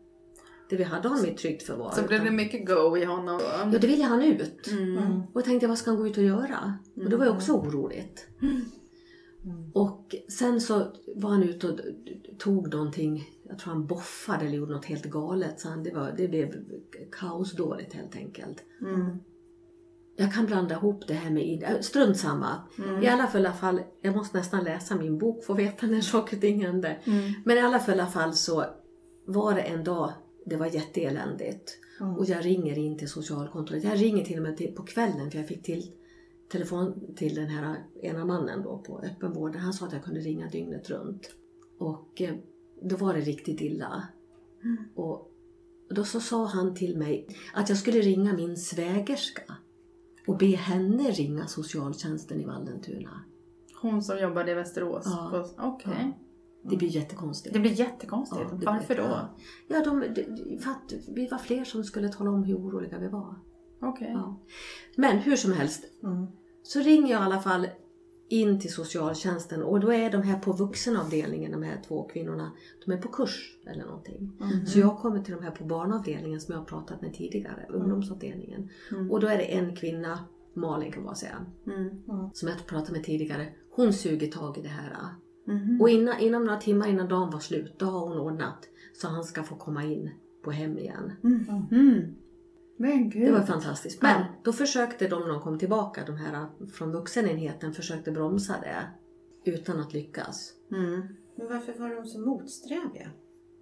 Det 0.70 0.76
vi 0.76 0.84
hade 0.84 1.08
honom 1.08 1.26
i 1.26 1.34
tryggt 1.34 1.62
förvar. 1.62 1.90
Så 1.90 2.02
blev 2.02 2.24
det 2.24 2.30
mycket 2.30 2.66
go 2.66 2.96
i 2.96 3.04
honom? 3.04 3.40
Ja, 3.72 3.78
det 3.78 3.86
ville 3.86 4.04
han 4.04 4.22
ut. 4.22 4.66
Mm. 4.70 4.98
Mm. 4.98 5.20
Och 5.20 5.36
jag 5.36 5.44
tänkte, 5.44 5.66
vad 5.66 5.78
ska 5.78 5.90
han 5.90 6.00
gå 6.00 6.06
ut 6.06 6.16
och 6.16 6.24
göra? 6.24 6.78
Och 6.96 7.10
det 7.10 7.16
var 7.16 7.24
ju 7.24 7.30
också 7.30 7.52
oroligt. 7.52 8.26
Mm. 9.44 9.70
Och 9.72 10.14
sen 10.28 10.60
så 10.60 10.86
var 11.16 11.30
han 11.30 11.42
ute 11.42 11.68
och 11.68 11.78
tog 12.38 12.74
någonting, 12.74 13.30
jag 13.48 13.58
tror 13.58 13.72
han 13.72 13.86
boffade 13.86 14.46
eller 14.46 14.56
gjorde 14.56 14.72
något 14.72 14.84
helt 14.84 15.04
galet. 15.04 15.60
Så 15.60 15.68
han, 15.68 15.82
det, 15.82 15.94
var, 15.94 16.14
det 16.16 16.28
blev 16.28 16.54
kaosdåligt 17.12 17.94
helt 17.94 18.16
enkelt. 18.16 18.64
Mm. 18.80 19.18
Jag 20.16 20.34
kan 20.34 20.46
blanda 20.46 20.74
ihop 20.74 21.08
det 21.08 21.14
här 21.14 21.30
med, 21.30 21.62
äh, 21.62 21.80
strunt 21.80 22.16
samma. 22.16 22.62
Mm. 22.78 23.02
I 23.02 23.08
alla 23.08 23.26
fall, 23.26 23.46
alla 23.46 23.54
fall, 23.54 23.80
jag 24.00 24.16
måste 24.16 24.38
nästan 24.38 24.64
läsa 24.64 24.96
min 24.96 25.18
bok 25.18 25.44
för 25.44 25.52
att 25.52 25.58
veta 25.58 25.86
när 25.90 26.00
saker 26.00 26.36
och 26.36 26.40
ting 26.40 26.66
hände. 26.66 26.96
Mm. 27.04 27.32
Men 27.44 27.56
i 27.56 27.60
alla 27.60 27.78
fall, 27.78 28.00
alla 28.00 28.10
fall 28.10 28.34
så 28.34 28.64
var 29.26 29.54
det 29.54 29.60
en 29.60 29.84
dag, 29.84 30.12
det 30.46 30.56
var 30.56 30.66
jätteeländigt. 30.66 31.78
Mm. 32.00 32.16
Och 32.16 32.24
jag 32.24 32.44
ringer 32.44 32.78
in 32.78 32.98
till 32.98 33.08
socialkontoret. 33.08 33.84
Jag 33.84 34.00
ringer 34.00 34.24
till 34.24 34.36
och 34.36 34.42
med 34.42 34.56
till, 34.56 34.74
på 34.74 34.82
kvällen 34.82 35.30
för 35.30 35.38
jag 35.38 35.48
fick 35.48 35.62
till 35.62 35.92
telefon 36.52 37.14
till 37.16 37.34
den 37.34 37.46
här 37.48 37.84
ena 38.02 38.24
mannen 38.24 38.62
då 38.62 38.78
på 38.78 39.00
öppenvården. 39.00 39.60
Han 39.60 39.72
sa 39.72 39.86
att 39.86 39.92
jag 39.92 40.04
kunde 40.04 40.20
ringa 40.20 40.48
dygnet 40.48 40.90
runt. 40.90 41.30
Och 41.78 42.20
eh, 42.22 42.34
då 42.82 42.96
var 42.96 43.14
det 43.14 43.20
riktigt 43.20 43.60
illa. 43.60 44.08
Mm. 44.64 44.76
Och 44.94 45.28
då 45.90 46.04
så 46.04 46.20
sa 46.20 46.44
han 46.46 46.74
till 46.74 46.98
mig 46.98 47.26
att 47.54 47.68
jag 47.68 47.78
skulle 47.78 48.00
ringa 48.00 48.32
min 48.32 48.56
svägerska 48.56 49.56
och 50.26 50.38
be 50.38 50.46
henne 50.46 51.10
ringa 51.10 51.46
socialtjänsten 51.46 52.40
i 52.40 52.44
Vallentuna. 52.44 53.24
Hon 53.82 54.02
som 54.02 54.18
jobbade 54.18 54.50
i 54.50 54.54
Västerås? 54.54 55.04
Ja. 55.06 55.46
Okej. 55.58 56.18
Det 56.64 56.76
blir 56.76 56.88
jättekonstigt. 56.88 57.54
Det 57.54 57.60
blir 57.60 57.70
jättekonstigt. 57.72 58.42
Ja, 58.50 58.56
det 58.56 58.66
Varför 58.66 58.94
blir- 58.94 59.04
då? 59.04 59.10
Ja, 59.10 59.36
ja 59.68 59.84
de, 59.84 60.00
de, 60.00 60.58
för 60.58 60.70
att 60.70 60.92
vi 61.08 61.28
var 61.28 61.38
fler 61.38 61.64
som 61.64 61.84
skulle 61.84 62.08
tala 62.08 62.30
om 62.30 62.44
hur 62.44 62.56
oroliga 62.56 62.98
vi 62.98 63.08
var. 63.08 63.34
Okej. 63.80 64.10
Ja. 64.14 64.40
Men 64.96 65.18
hur 65.18 65.36
som 65.36 65.52
helst, 65.52 65.84
Mm. 66.02 66.26
Så 66.62 66.80
ringer 66.80 67.12
jag 67.12 67.20
i 67.22 67.24
alla 67.24 67.40
fall 67.40 67.66
in 68.28 68.60
till 68.60 68.72
socialtjänsten 68.72 69.62
och 69.62 69.80
då 69.80 69.92
är 69.92 70.10
de 70.10 70.22
här 70.22 70.38
på 70.38 70.52
vuxenavdelningen, 70.52 71.52
de 71.52 71.62
här 71.62 71.80
två 71.88 72.02
kvinnorna, 72.08 72.52
de 72.86 72.92
är 72.92 72.96
på 72.96 73.08
kurs 73.08 73.56
eller 73.66 73.84
någonting. 73.84 74.32
Mm. 74.40 74.66
Så 74.66 74.78
jag 74.78 74.98
kommer 74.98 75.22
till 75.22 75.34
de 75.34 75.42
här 75.44 75.50
på 75.50 75.64
barnavdelningen 75.64 76.40
som 76.40 76.52
jag 76.52 76.58
har 76.58 76.66
pratat 76.66 77.02
med 77.02 77.14
tidigare, 77.14 77.66
ungdomsavdelningen. 77.68 78.68
Och 79.10 79.20
då 79.20 79.26
är 79.26 79.36
det 79.38 79.44
en 79.54 79.76
kvinna, 79.76 80.18
Malin 80.54 80.92
kan 80.92 81.04
man 81.04 81.16
säga, 81.16 81.46
Mm. 81.66 81.90
som 82.32 82.48
jag 82.48 82.66
pratade 82.66 82.92
med 82.92 83.04
tidigare. 83.04 83.48
Hon 83.70 83.92
suger 83.92 84.26
tag 84.30 84.58
i 84.58 84.62
det 84.62 84.68
här. 84.68 84.96
Mhm. 85.46 85.80
Och 85.80 85.88
innan, 85.88 86.18
inom 86.20 86.44
några 86.44 86.60
timmar 86.60 86.88
innan 86.88 87.08
dagen 87.08 87.30
var 87.30 87.40
slut, 87.40 87.78
då 87.78 87.86
har 87.86 88.08
hon 88.08 88.18
ordnat 88.18 88.68
så 88.94 89.08
han 89.08 89.24
ska 89.24 89.42
få 89.42 89.54
komma 89.56 89.84
in 89.84 90.10
på 90.44 90.50
hem 90.50 90.78
igen. 90.78 91.12
Mm. 92.84 92.98
Men 93.00 93.10
gud. 93.10 93.26
Det 93.26 93.32
var 93.32 93.42
fantastiskt. 93.42 94.02
Men 94.02 94.20
Ja. 94.20 94.26
då 94.42 94.52
försökte 94.52 95.08
de 95.08 95.20
när 95.20 95.28
de 95.28 95.40
kom 95.42 95.58
tillbaka, 95.58 96.02
de 96.06 96.16
här 96.16 96.46
från 96.72 96.92
vuxenenheten, 96.92 97.72
försökte 97.72 98.10
bromsa 98.12 98.54
det. 98.62 98.86
Utan 99.50 99.80
att 99.80 99.92
lyckas. 99.92 100.52
Mm. 100.72 101.02
Men 101.36 101.48
varför 101.48 101.72
var 101.78 101.94
de 101.94 102.06
så 102.06 102.20
motsträviga? 102.20 103.10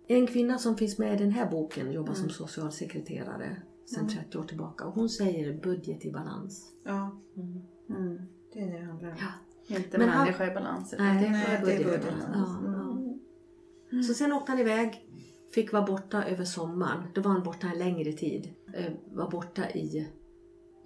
En 0.07 0.27
kvinna 0.27 0.59
som 0.59 0.77
finns 0.77 0.99
med 0.99 1.15
i 1.15 1.17
den 1.25 1.31
här 1.31 1.51
boken 1.51 1.93
jobbar 1.93 2.15
som 2.15 2.29
socialsekreterare 2.31 3.57
sedan 3.87 4.09
30 4.09 4.39
år 4.39 4.43
tillbaka. 4.45 4.85
Och 4.87 4.95
hon 4.95 5.09
säger 5.09 5.61
budget 5.63 6.05
i 6.05 6.13
balans. 6.13 6.73
Ja, 6.85 7.21
Mm. 7.37 8.19
det 8.53 8.61
är 8.61 8.67
det 8.73 8.79
det 8.79 8.85
handlar 8.85 9.09
om. 9.11 9.15
Ja. 9.19 9.77
Inte 9.77 9.99
Men 9.99 10.09
han- 10.09 10.25
människa 10.25 10.51
i 10.51 10.55
balans. 10.55 10.95
Nej, 10.99 11.21
det 11.31 11.53
är 11.53 11.61
budget 11.61 11.81
i 11.81 12.07
balans. 12.07 12.25
Ja, 12.35 12.61
ja. 12.65 12.99
Mm. 13.93 14.03
Så 14.03 14.15
sen 14.15 14.33
åkte 14.33 14.53
han 14.53 14.61
iväg, 14.61 15.07
fick 15.55 15.73
vara 15.73 15.83
borta 15.87 16.25
över 16.25 16.45
sommaren. 16.45 17.03
Då 17.15 17.21
var 17.21 17.31
han 17.31 17.43
borta 17.43 17.67
en 17.73 17.79
längre 17.79 18.13
tid. 18.13 18.51
Eh, 18.75 18.93
var 19.13 19.31
borta 19.31 19.71
i 19.71 20.09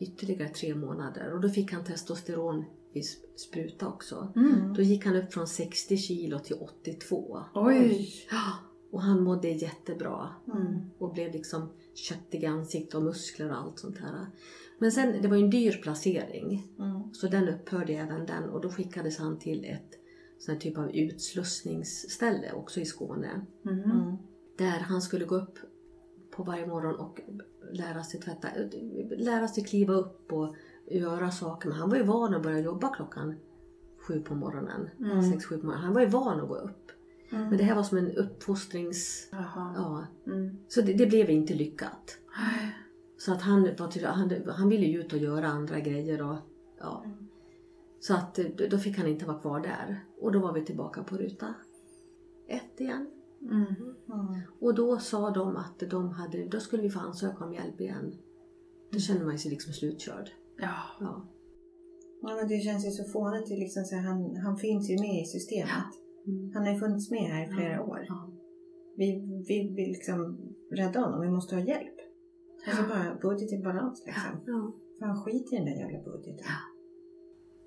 ytterligare 0.00 0.48
tre 0.48 0.74
månader. 0.74 1.33
Och 1.33 1.40
då 1.40 1.48
fick 1.48 1.72
han 1.72 1.85
testosteron 1.85 2.64
i 2.92 3.00
sp- 3.00 3.37
spruta 3.37 3.88
också. 3.88 4.33
Mm. 4.37 4.74
Då 4.74 4.83
gick 4.83 5.07
han 5.07 5.16
upp 5.16 5.33
från 5.33 5.46
60 5.46 5.96
kilo 5.96 6.38
till 6.38 6.57
82. 6.61 7.38
Oj. 7.55 8.09
Ja, 8.31 8.53
Och 8.92 9.03
han 9.03 9.22
mådde 9.22 9.48
jättebra. 9.48 10.29
Mm. 10.55 10.81
Och 10.98 11.12
blev 11.12 11.33
liksom 11.33 11.68
köttig 11.94 12.42
i 12.42 12.46
ansiktet 12.46 12.94
och 12.94 13.03
muskler 13.03 13.50
och 13.50 13.57
allt 13.57 13.79
sånt 13.79 13.98
här. 13.98 14.27
Men 14.79 14.92
sen, 14.92 15.22
det 15.22 15.29
var 15.29 15.37
ju 15.37 15.44
en 15.44 15.50
dyr 15.50 15.81
placering. 15.83 16.66
Mm. 16.79 17.14
Så 17.14 17.29
den 17.29 17.48
upphörde 17.48 17.92
även 17.92 18.27
den 18.27 18.48
och 18.50 18.61
då 18.61 18.68
skickades 18.70 19.18
han 19.18 19.38
till 19.38 19.64
ett 19.64 19.90
sån 20.38 20.59
typ 20.59 20.79
av 20.79 20.90
utslussningsställe 20.96 22.53
också 22.53 22.81
i 22.81 22.85
Skåne. 22.85 23.46
Mm. 23.66 24.16
Där 24.59 24.81
han 24.81 25.03
skulle 25.03 25.25
gå 25.25 25.35
upp 25.35 25.59
på 26.31 26.43
varje 26.43 26.67
morgon 26.67 26.95
och 26.95 27.21
lära 27.73 28.05
sig 28.05 28.21
tvätta, 28.21 28.49
lära 29.17 29.49
sig 29.49 29.64
kliva 29.64 29.95
upp 29.95 30.33
och 30.33 30.55
göra 30.87 31.31
saker. 31.31 31.69
Men 31.69 31.79
han 31.79 31.90
var 31.90 31.97
ju 31.97 32.03
van 32.03 32.35
att 32.35 32.43
börja 32.43 32.59
jobba 32.59 32.95
klockan 32.95 33.35
sju 34.07 34.21
på 34.21 34.35
morgonen. 34.35 34.90
Mm. 35.01 35.23
Sex, 35.23 35.45
sju 35.45 35.59
på 35.59 35.67
morgonen. 35.67 35.85
Han 35.85 35.95
var 35.95 36.01
ju 36.01 36.09
van 36.09 36.40
att 36.40 36.49
gå 36.49 36.55
upp. 36.55 36.90
Mm. 37.31 37.49
Men 37.49 37.59
det 37.59 37.64
här 37.64 37.75
var 37.75 37.83
som 37.83 37.99
en 37.99 38.12
uppfostrings... 38.12 39.29
Ja. 39.33 40.07
Mm. 40.27 40.57
Så 40.69 40.81
det, 40.81 40.95
det 40.95 41.07
blev 41.07 41.31
inte 41.31 41.55
lyckat. 41.55 42.19
Så 43.19 43.33
att 43.33 43.43
han, 43.43 43.69
var 43.79 43.88
till, 43.88 44.05
han, 44.07 44.33
han 44.49 44.69
ville 44.69 44.87
ju 44.87 45.01
ut 45.01 45.12
och 45.12 45.19
göra 45.19 45.47
andra 45.47 45.81
grejer. 45.81 46.23
Och, 46.23 46.37
ja. 46.79 47.03
Mm. 47.05 47.29
Så 48.01 48.14
att 48.14 48.38
då 48.71 48.79
fick 48.79 48.99
han 48.99 49.07
inte 49.07 49.27
vara 49.27 49.38
kvar 49.38 49.61
där. 49.61 50.05
Och 50.21 50.33
då 50.33 50.38
var 50.38 50.53
vi 50.53 50.64
tillbaka 50.64 51.03
på 51.03 51.17
ruta 51.17 51.55
ett 52.49 52.81
igen. 52.81 53.11
Mm. 53.45 53.65
Mm. 54.09 54.41
Och 54.61 54.75
då 54.75 54.99
sa 54.99 55.31
de 55.31 55.57
att 55.57 55.91
de 55.91 56.09
hade, 56.09 56.49
då 56.49 56.61
skulle 56.61 56.83
vi 56.83 56.91
få 56.91 57.01
ansöka 57.01 57.45
om 57.45 57.53
hjälp 57.53 57.81
igen. 57.81 57.99
Mm. 57.99 58.19
Då 58.93 58.99
känner 58.99 59.25
man 59.25 59.39
sig 59.39 59.51
liksom 59.51 59.73
slutkörd. 59.73 60.31
Ja. 60.59 60.77
Ja. 61.01 61.29
Ja, 62.23 62.35
men 62.35 62.49
det 62.49 62.59
känns 62.59 62.87
ju 62.87 62.91
så 62.91 63.05
fånigt. 63.05 63.49
Liksom 63.49 63.85
så 63.85 63.97
han, 63.97 64.37
han 64.37 64.57
finns 64.57 64.91
ju 64.91 64.99
med 65.01 65.23
i 65.23 65.25
systemet. 65.25 65.91
Mm. 66.27 66.53
Han 66.55 66.63
har 66.63 66.73
ju 66.73 66.79
funnits 66.79 67.11
med 67.11 67.21
här 67.21 67.47
i 67.47 67.57
flera 67.57 67.83
år. 67.83 68.07
Ja. 68.09 68.31
Vi 68.97 69.13
vill 69.49 69.75
vi 69.75 69.87
liksom 69.87 70.39
rädda 70.71 71.01
honom. 71.01 71.21
Vi 71.21 71.31
måste 71.31 71.55
ha 71.55 71.63
hjälp. 71.63 71.95
Och 72.67 72.73
så 72.73 72.83
bara 72.83 73.19
budget 73.23 73.53
i 73.53 73.59
balans 73.59 74.03
liksom. 74.07 74.41
Ja. 74.47 74.73
Fan 75.01 75.25
skit 75.25 75.53
i 75.53 75.57
den 75.57 75.65
där 75.65 75.73
jävla 75.73 75.99
budgeten. 75.99 76.47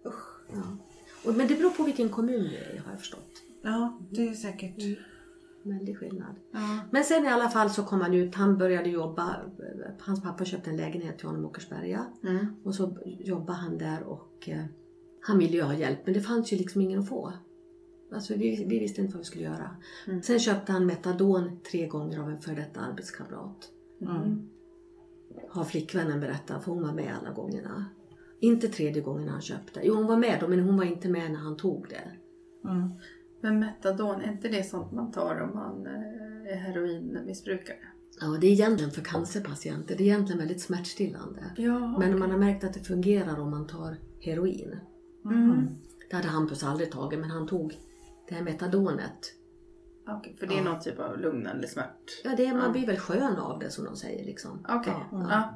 Usch. 0.05 0.53
ja. 0.53 1.33
Men 1.33 1.47
det 1.47 1.55
beror 1.55 1.69
på 1.69 1.83
vilken 1.83 2.09
kommun 2.09 2.43
det 2.43 2.57
är 2.57 2.79
har 2.79 2.91
jag 2.91 2.99
förstått. 2.99 3.43
Ja, 3.61 3.99
det 4.11 4.27
är 4.27 4.33
säkert. 4.33 4.83
Mm. 4.83 4.95
Väldig 5.67 5.97
skillnad. 5.97 6.35
Ja. 6.51 6.79
Men 6.91 7.03
sen 7.03 7.25
i 7.25 7.27
alla 7.27 7.49
fall 7.49 7.69
så 7.69 7.83
kom 7.83 8.01
han 8.01 8.13
ut, 8.13 8.35
han 8.35 8.57
började 8.57 8.89
jobba, 8.89 9.35
hans 9.99 10.23
pappa 10.23 10.45
köpte 10.45 10.69
en 10.69 10.77
lägenhet 10.77 11.17
till 11.17 11.27
honom 11.27 11.43
i 11.43 11.45
Åkersberga. 11.45 12.05
Mm. 12.23 12.45
Och 12.63 12.75
så 12.75 12.97
jobbade 13.05 13.59
han 13.59 13.77
där 13.77 14.03
och 14.03 14.49
eh, 14.49 14.65
han 15.21 15.39
ville 15.39 15.53
ju 15.53 15.61
ha 15.61 15.73
hjälp 15.73 15.99
men 16.05 16.13
det 16.13 16.21
fanns 16.21 16.53
ju 16.53 16.57
liksom 16.57 16.81
ingen 16.81 16.99
att 16.99 17.09
få. 17.09 17.33
Alltså 18.11 18.35
vi, 18.35 18.65
vi 18.69 18.79
visste 18.79 19.01
inte 19.01 19.13
vad 19.13 19.19
vi 19.19 19.25
skulle 19.25 19.43
göra. 19.43 19.75
Mm. 20.07 20.21
Sen 20.21 20.39
köpte 20.39 20.71
han 20.71 20.85
metadon 20.85 21.59
tre 21.71 21.87
gånger 21.87 22.19
av 22.19 22.29
en 22.29 22.41
före 22.41 22.55
detta 22.55 22.79
arbetskamrat. 22.79 23.71
Mm. 24.01 24.49
Har 25.49 25.63
flickvännen 25.63 26.19
berättat 26.19 26.63
för 26.63 26.71
hon 26.71 26.83
var 26.83 26.93
med 26.93 27.15
alla 27.21 27.31
gångerna. 27.31 27.85
Inte 28.39 28.67
tredje 28.67 29.01
gången 29.01 29.29
han 29.29 29.41
köpte. 29.41 29.81
Jo 29.83 29.93
hon 29.93 30.07
var 30.07 30.17
med 30.17 30.37
då 30.39 30.47
men 30.47 30.59
hon 30.59 30.77
var 30.77 30.83
inte 30.83 31.09
med 31.09 31.31
när 31.31 31.39
han 31.39 31.57
tog 31.57 31.89
det. 31.89 32.11
Mm. 32.69 32.89
Men 33.41 33.59
metadon, 33.59 34.21
är 34.21 34.31
inte 34.31 34.47
det 34.49 34.63
sånt 34.63 34.91
man 34.91 35.11
tar 35.11 35.41
om 35.41 35.55
man 35.55 35.87
eh, 35.87 36.53
är 36.53 36.55
heroinmissbrukare? 36.55 37.77
Ja 38.21 38.27
det 38.41 38.47
är 38.47 38.51
egentligen 38.51 38.91
för 38.91 39.01
cancerpatienter. 39.01 39.95
Det 39.97 40.03
är 40.03 40.05
egentligen 40.07 40.39
väldigt 40.39 40.61
smärtstillande. 40.61 41.43
Ja. 41.57 41.97
Men 41.99 42.19
man 42.19 42.31
har 42.31 42.37
märkt 42.37 42.63
att 42.63 42.73
det 42.73 42.79
fungerar 42.79 43.39
om 43.39 43.51
man 43.51 43.67
tar 43.67 43.97
heroin. 44.19 44.79
Mm. 45.25 45.67
Det 46.09 46.15
hade 46.15 46.27
Hampus 46.27 46.63
aldrig 46.63 46.91
tagit 46.91 47.19
men 47.19 47.31
han 47.31 47.47
tog 47.47 47.79
det 48.29 48.35
här 48.35 48.43
metadonet. 48.43 49.33
Okej, 50.09 50.35
för 50.39 50.47
det 50.47 50.53
är 50.53 50.57
Ja. 50.57 50.63
någon 50.63 50.79
typ 50.81 50.99
av 50.99 51.19
lugnande 51.19 51.67
smärt? 51.67 52.21
Ja, 52.23 52.31
det 52.37 52.45
är, 52.45 52.53
man 52.53 52.63
Ja. 52.65 52.71
blir 52.71 52.87
väl 52.87 52.97
skön 52.97 53.35
av 53.35 53.59
det 53.59 53.69
som 53.69 53.85
de 53.85 53.95
säger 53.95 54.25
liksom. 54.25 54.65
Okej. 54.69 54.93
Ja, 54.95 55.07
Ja. 55.11 55.27
ja. 55.29 55.53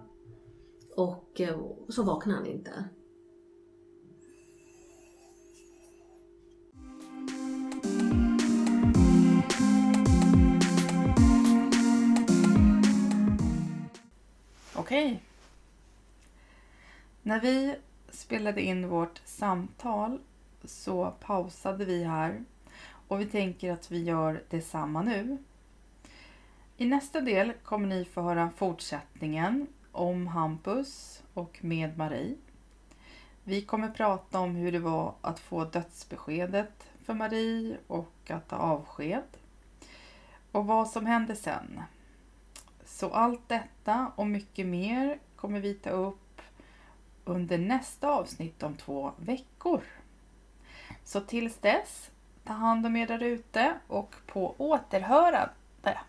Och, 1.03 1.41
eh, 1.41 1.53
och 1.59 1.93
så 1.93 2.03
vaknar 2.03 2.35
han 2.35 2.45
inte. 2.45 2.71
Okej. 14.91 15.23
När 17.21 17.39
vi 17.39 17.75
spelade 18.09 18.61
in 18.61 18.89
vårt 18.89 19.21
samtal 19.25 20.19
så 20.63 21.13
pausade 21.19 21.85
vi 21.85 22.03
här 22.03 22.43
och 23.07 23.21
vi 23.21 23.25
tänker 23.25 23.71
att 23.71 23.91
vi 23.91 24.03
gör 24.03 24.43
detsamma 24.49 25.01
nu. 25.01 25.37
I 26.77 26.85
nästa 26.85 27.21
del 27.21 27.53
kommer 27.53 27.87
ni 27.87 28.05
få 28.05 28.21
höra 28.21 28.51
fortsättningen 28.55 29.67
om 29.91 30.27
Hampus 30.27 31.23
och 31.33 31.59
med 31.61 31.97
Marie. 31.97 32.37
Vi 33.43 33.61
kommer 33.61 33.89
prata 33.89 34.39
om 34.39 34.55
hur 34.55 34.71
det 34.71 34.79
var 34.79 35.13
att 35.21 35.39
få 35.39 35.65
dödsbeskedet 35.65 36.87
för 37.05 37.13
Marie 37.13 37.77
och 37.87 38.15
att 38.31 38.47
ta 38.47 38.55
avsked. 38.55 39.23
Och 40.51 40.65
vad 40.65 40.89
som 40.89 41.05
hände 41.05 41.35
sen. 41.35 41.81
Så 43.01 43.09
allt 43.09 43.49
detta 43.49 44.11
och 44.15 44.27
mycket 44.27 44.65
mer 44.65 45.19
kommer 45.35 45.59
vi 45.59 45.73
ta 45.73 45.89
upp 45.89 46.41
under 47.25 47.57
nästa 47.57 48.09
avsnitt 48.09 48.63
om 48.63 48.75
två 48.75 49.11
veckor. 49.17 49.81
Så 51.03 51.21
tills 51.21 51.57
dess, 51.57 52.11
ta 52.43 52.53
hand 52.53 52.85
om 52.85 52.95
er 52.95 53.07
där 53.07 53.23
ute 53.23 53.73
och 53.87 54.15
på 54.25 54.55
återhörande. 54.57 55.99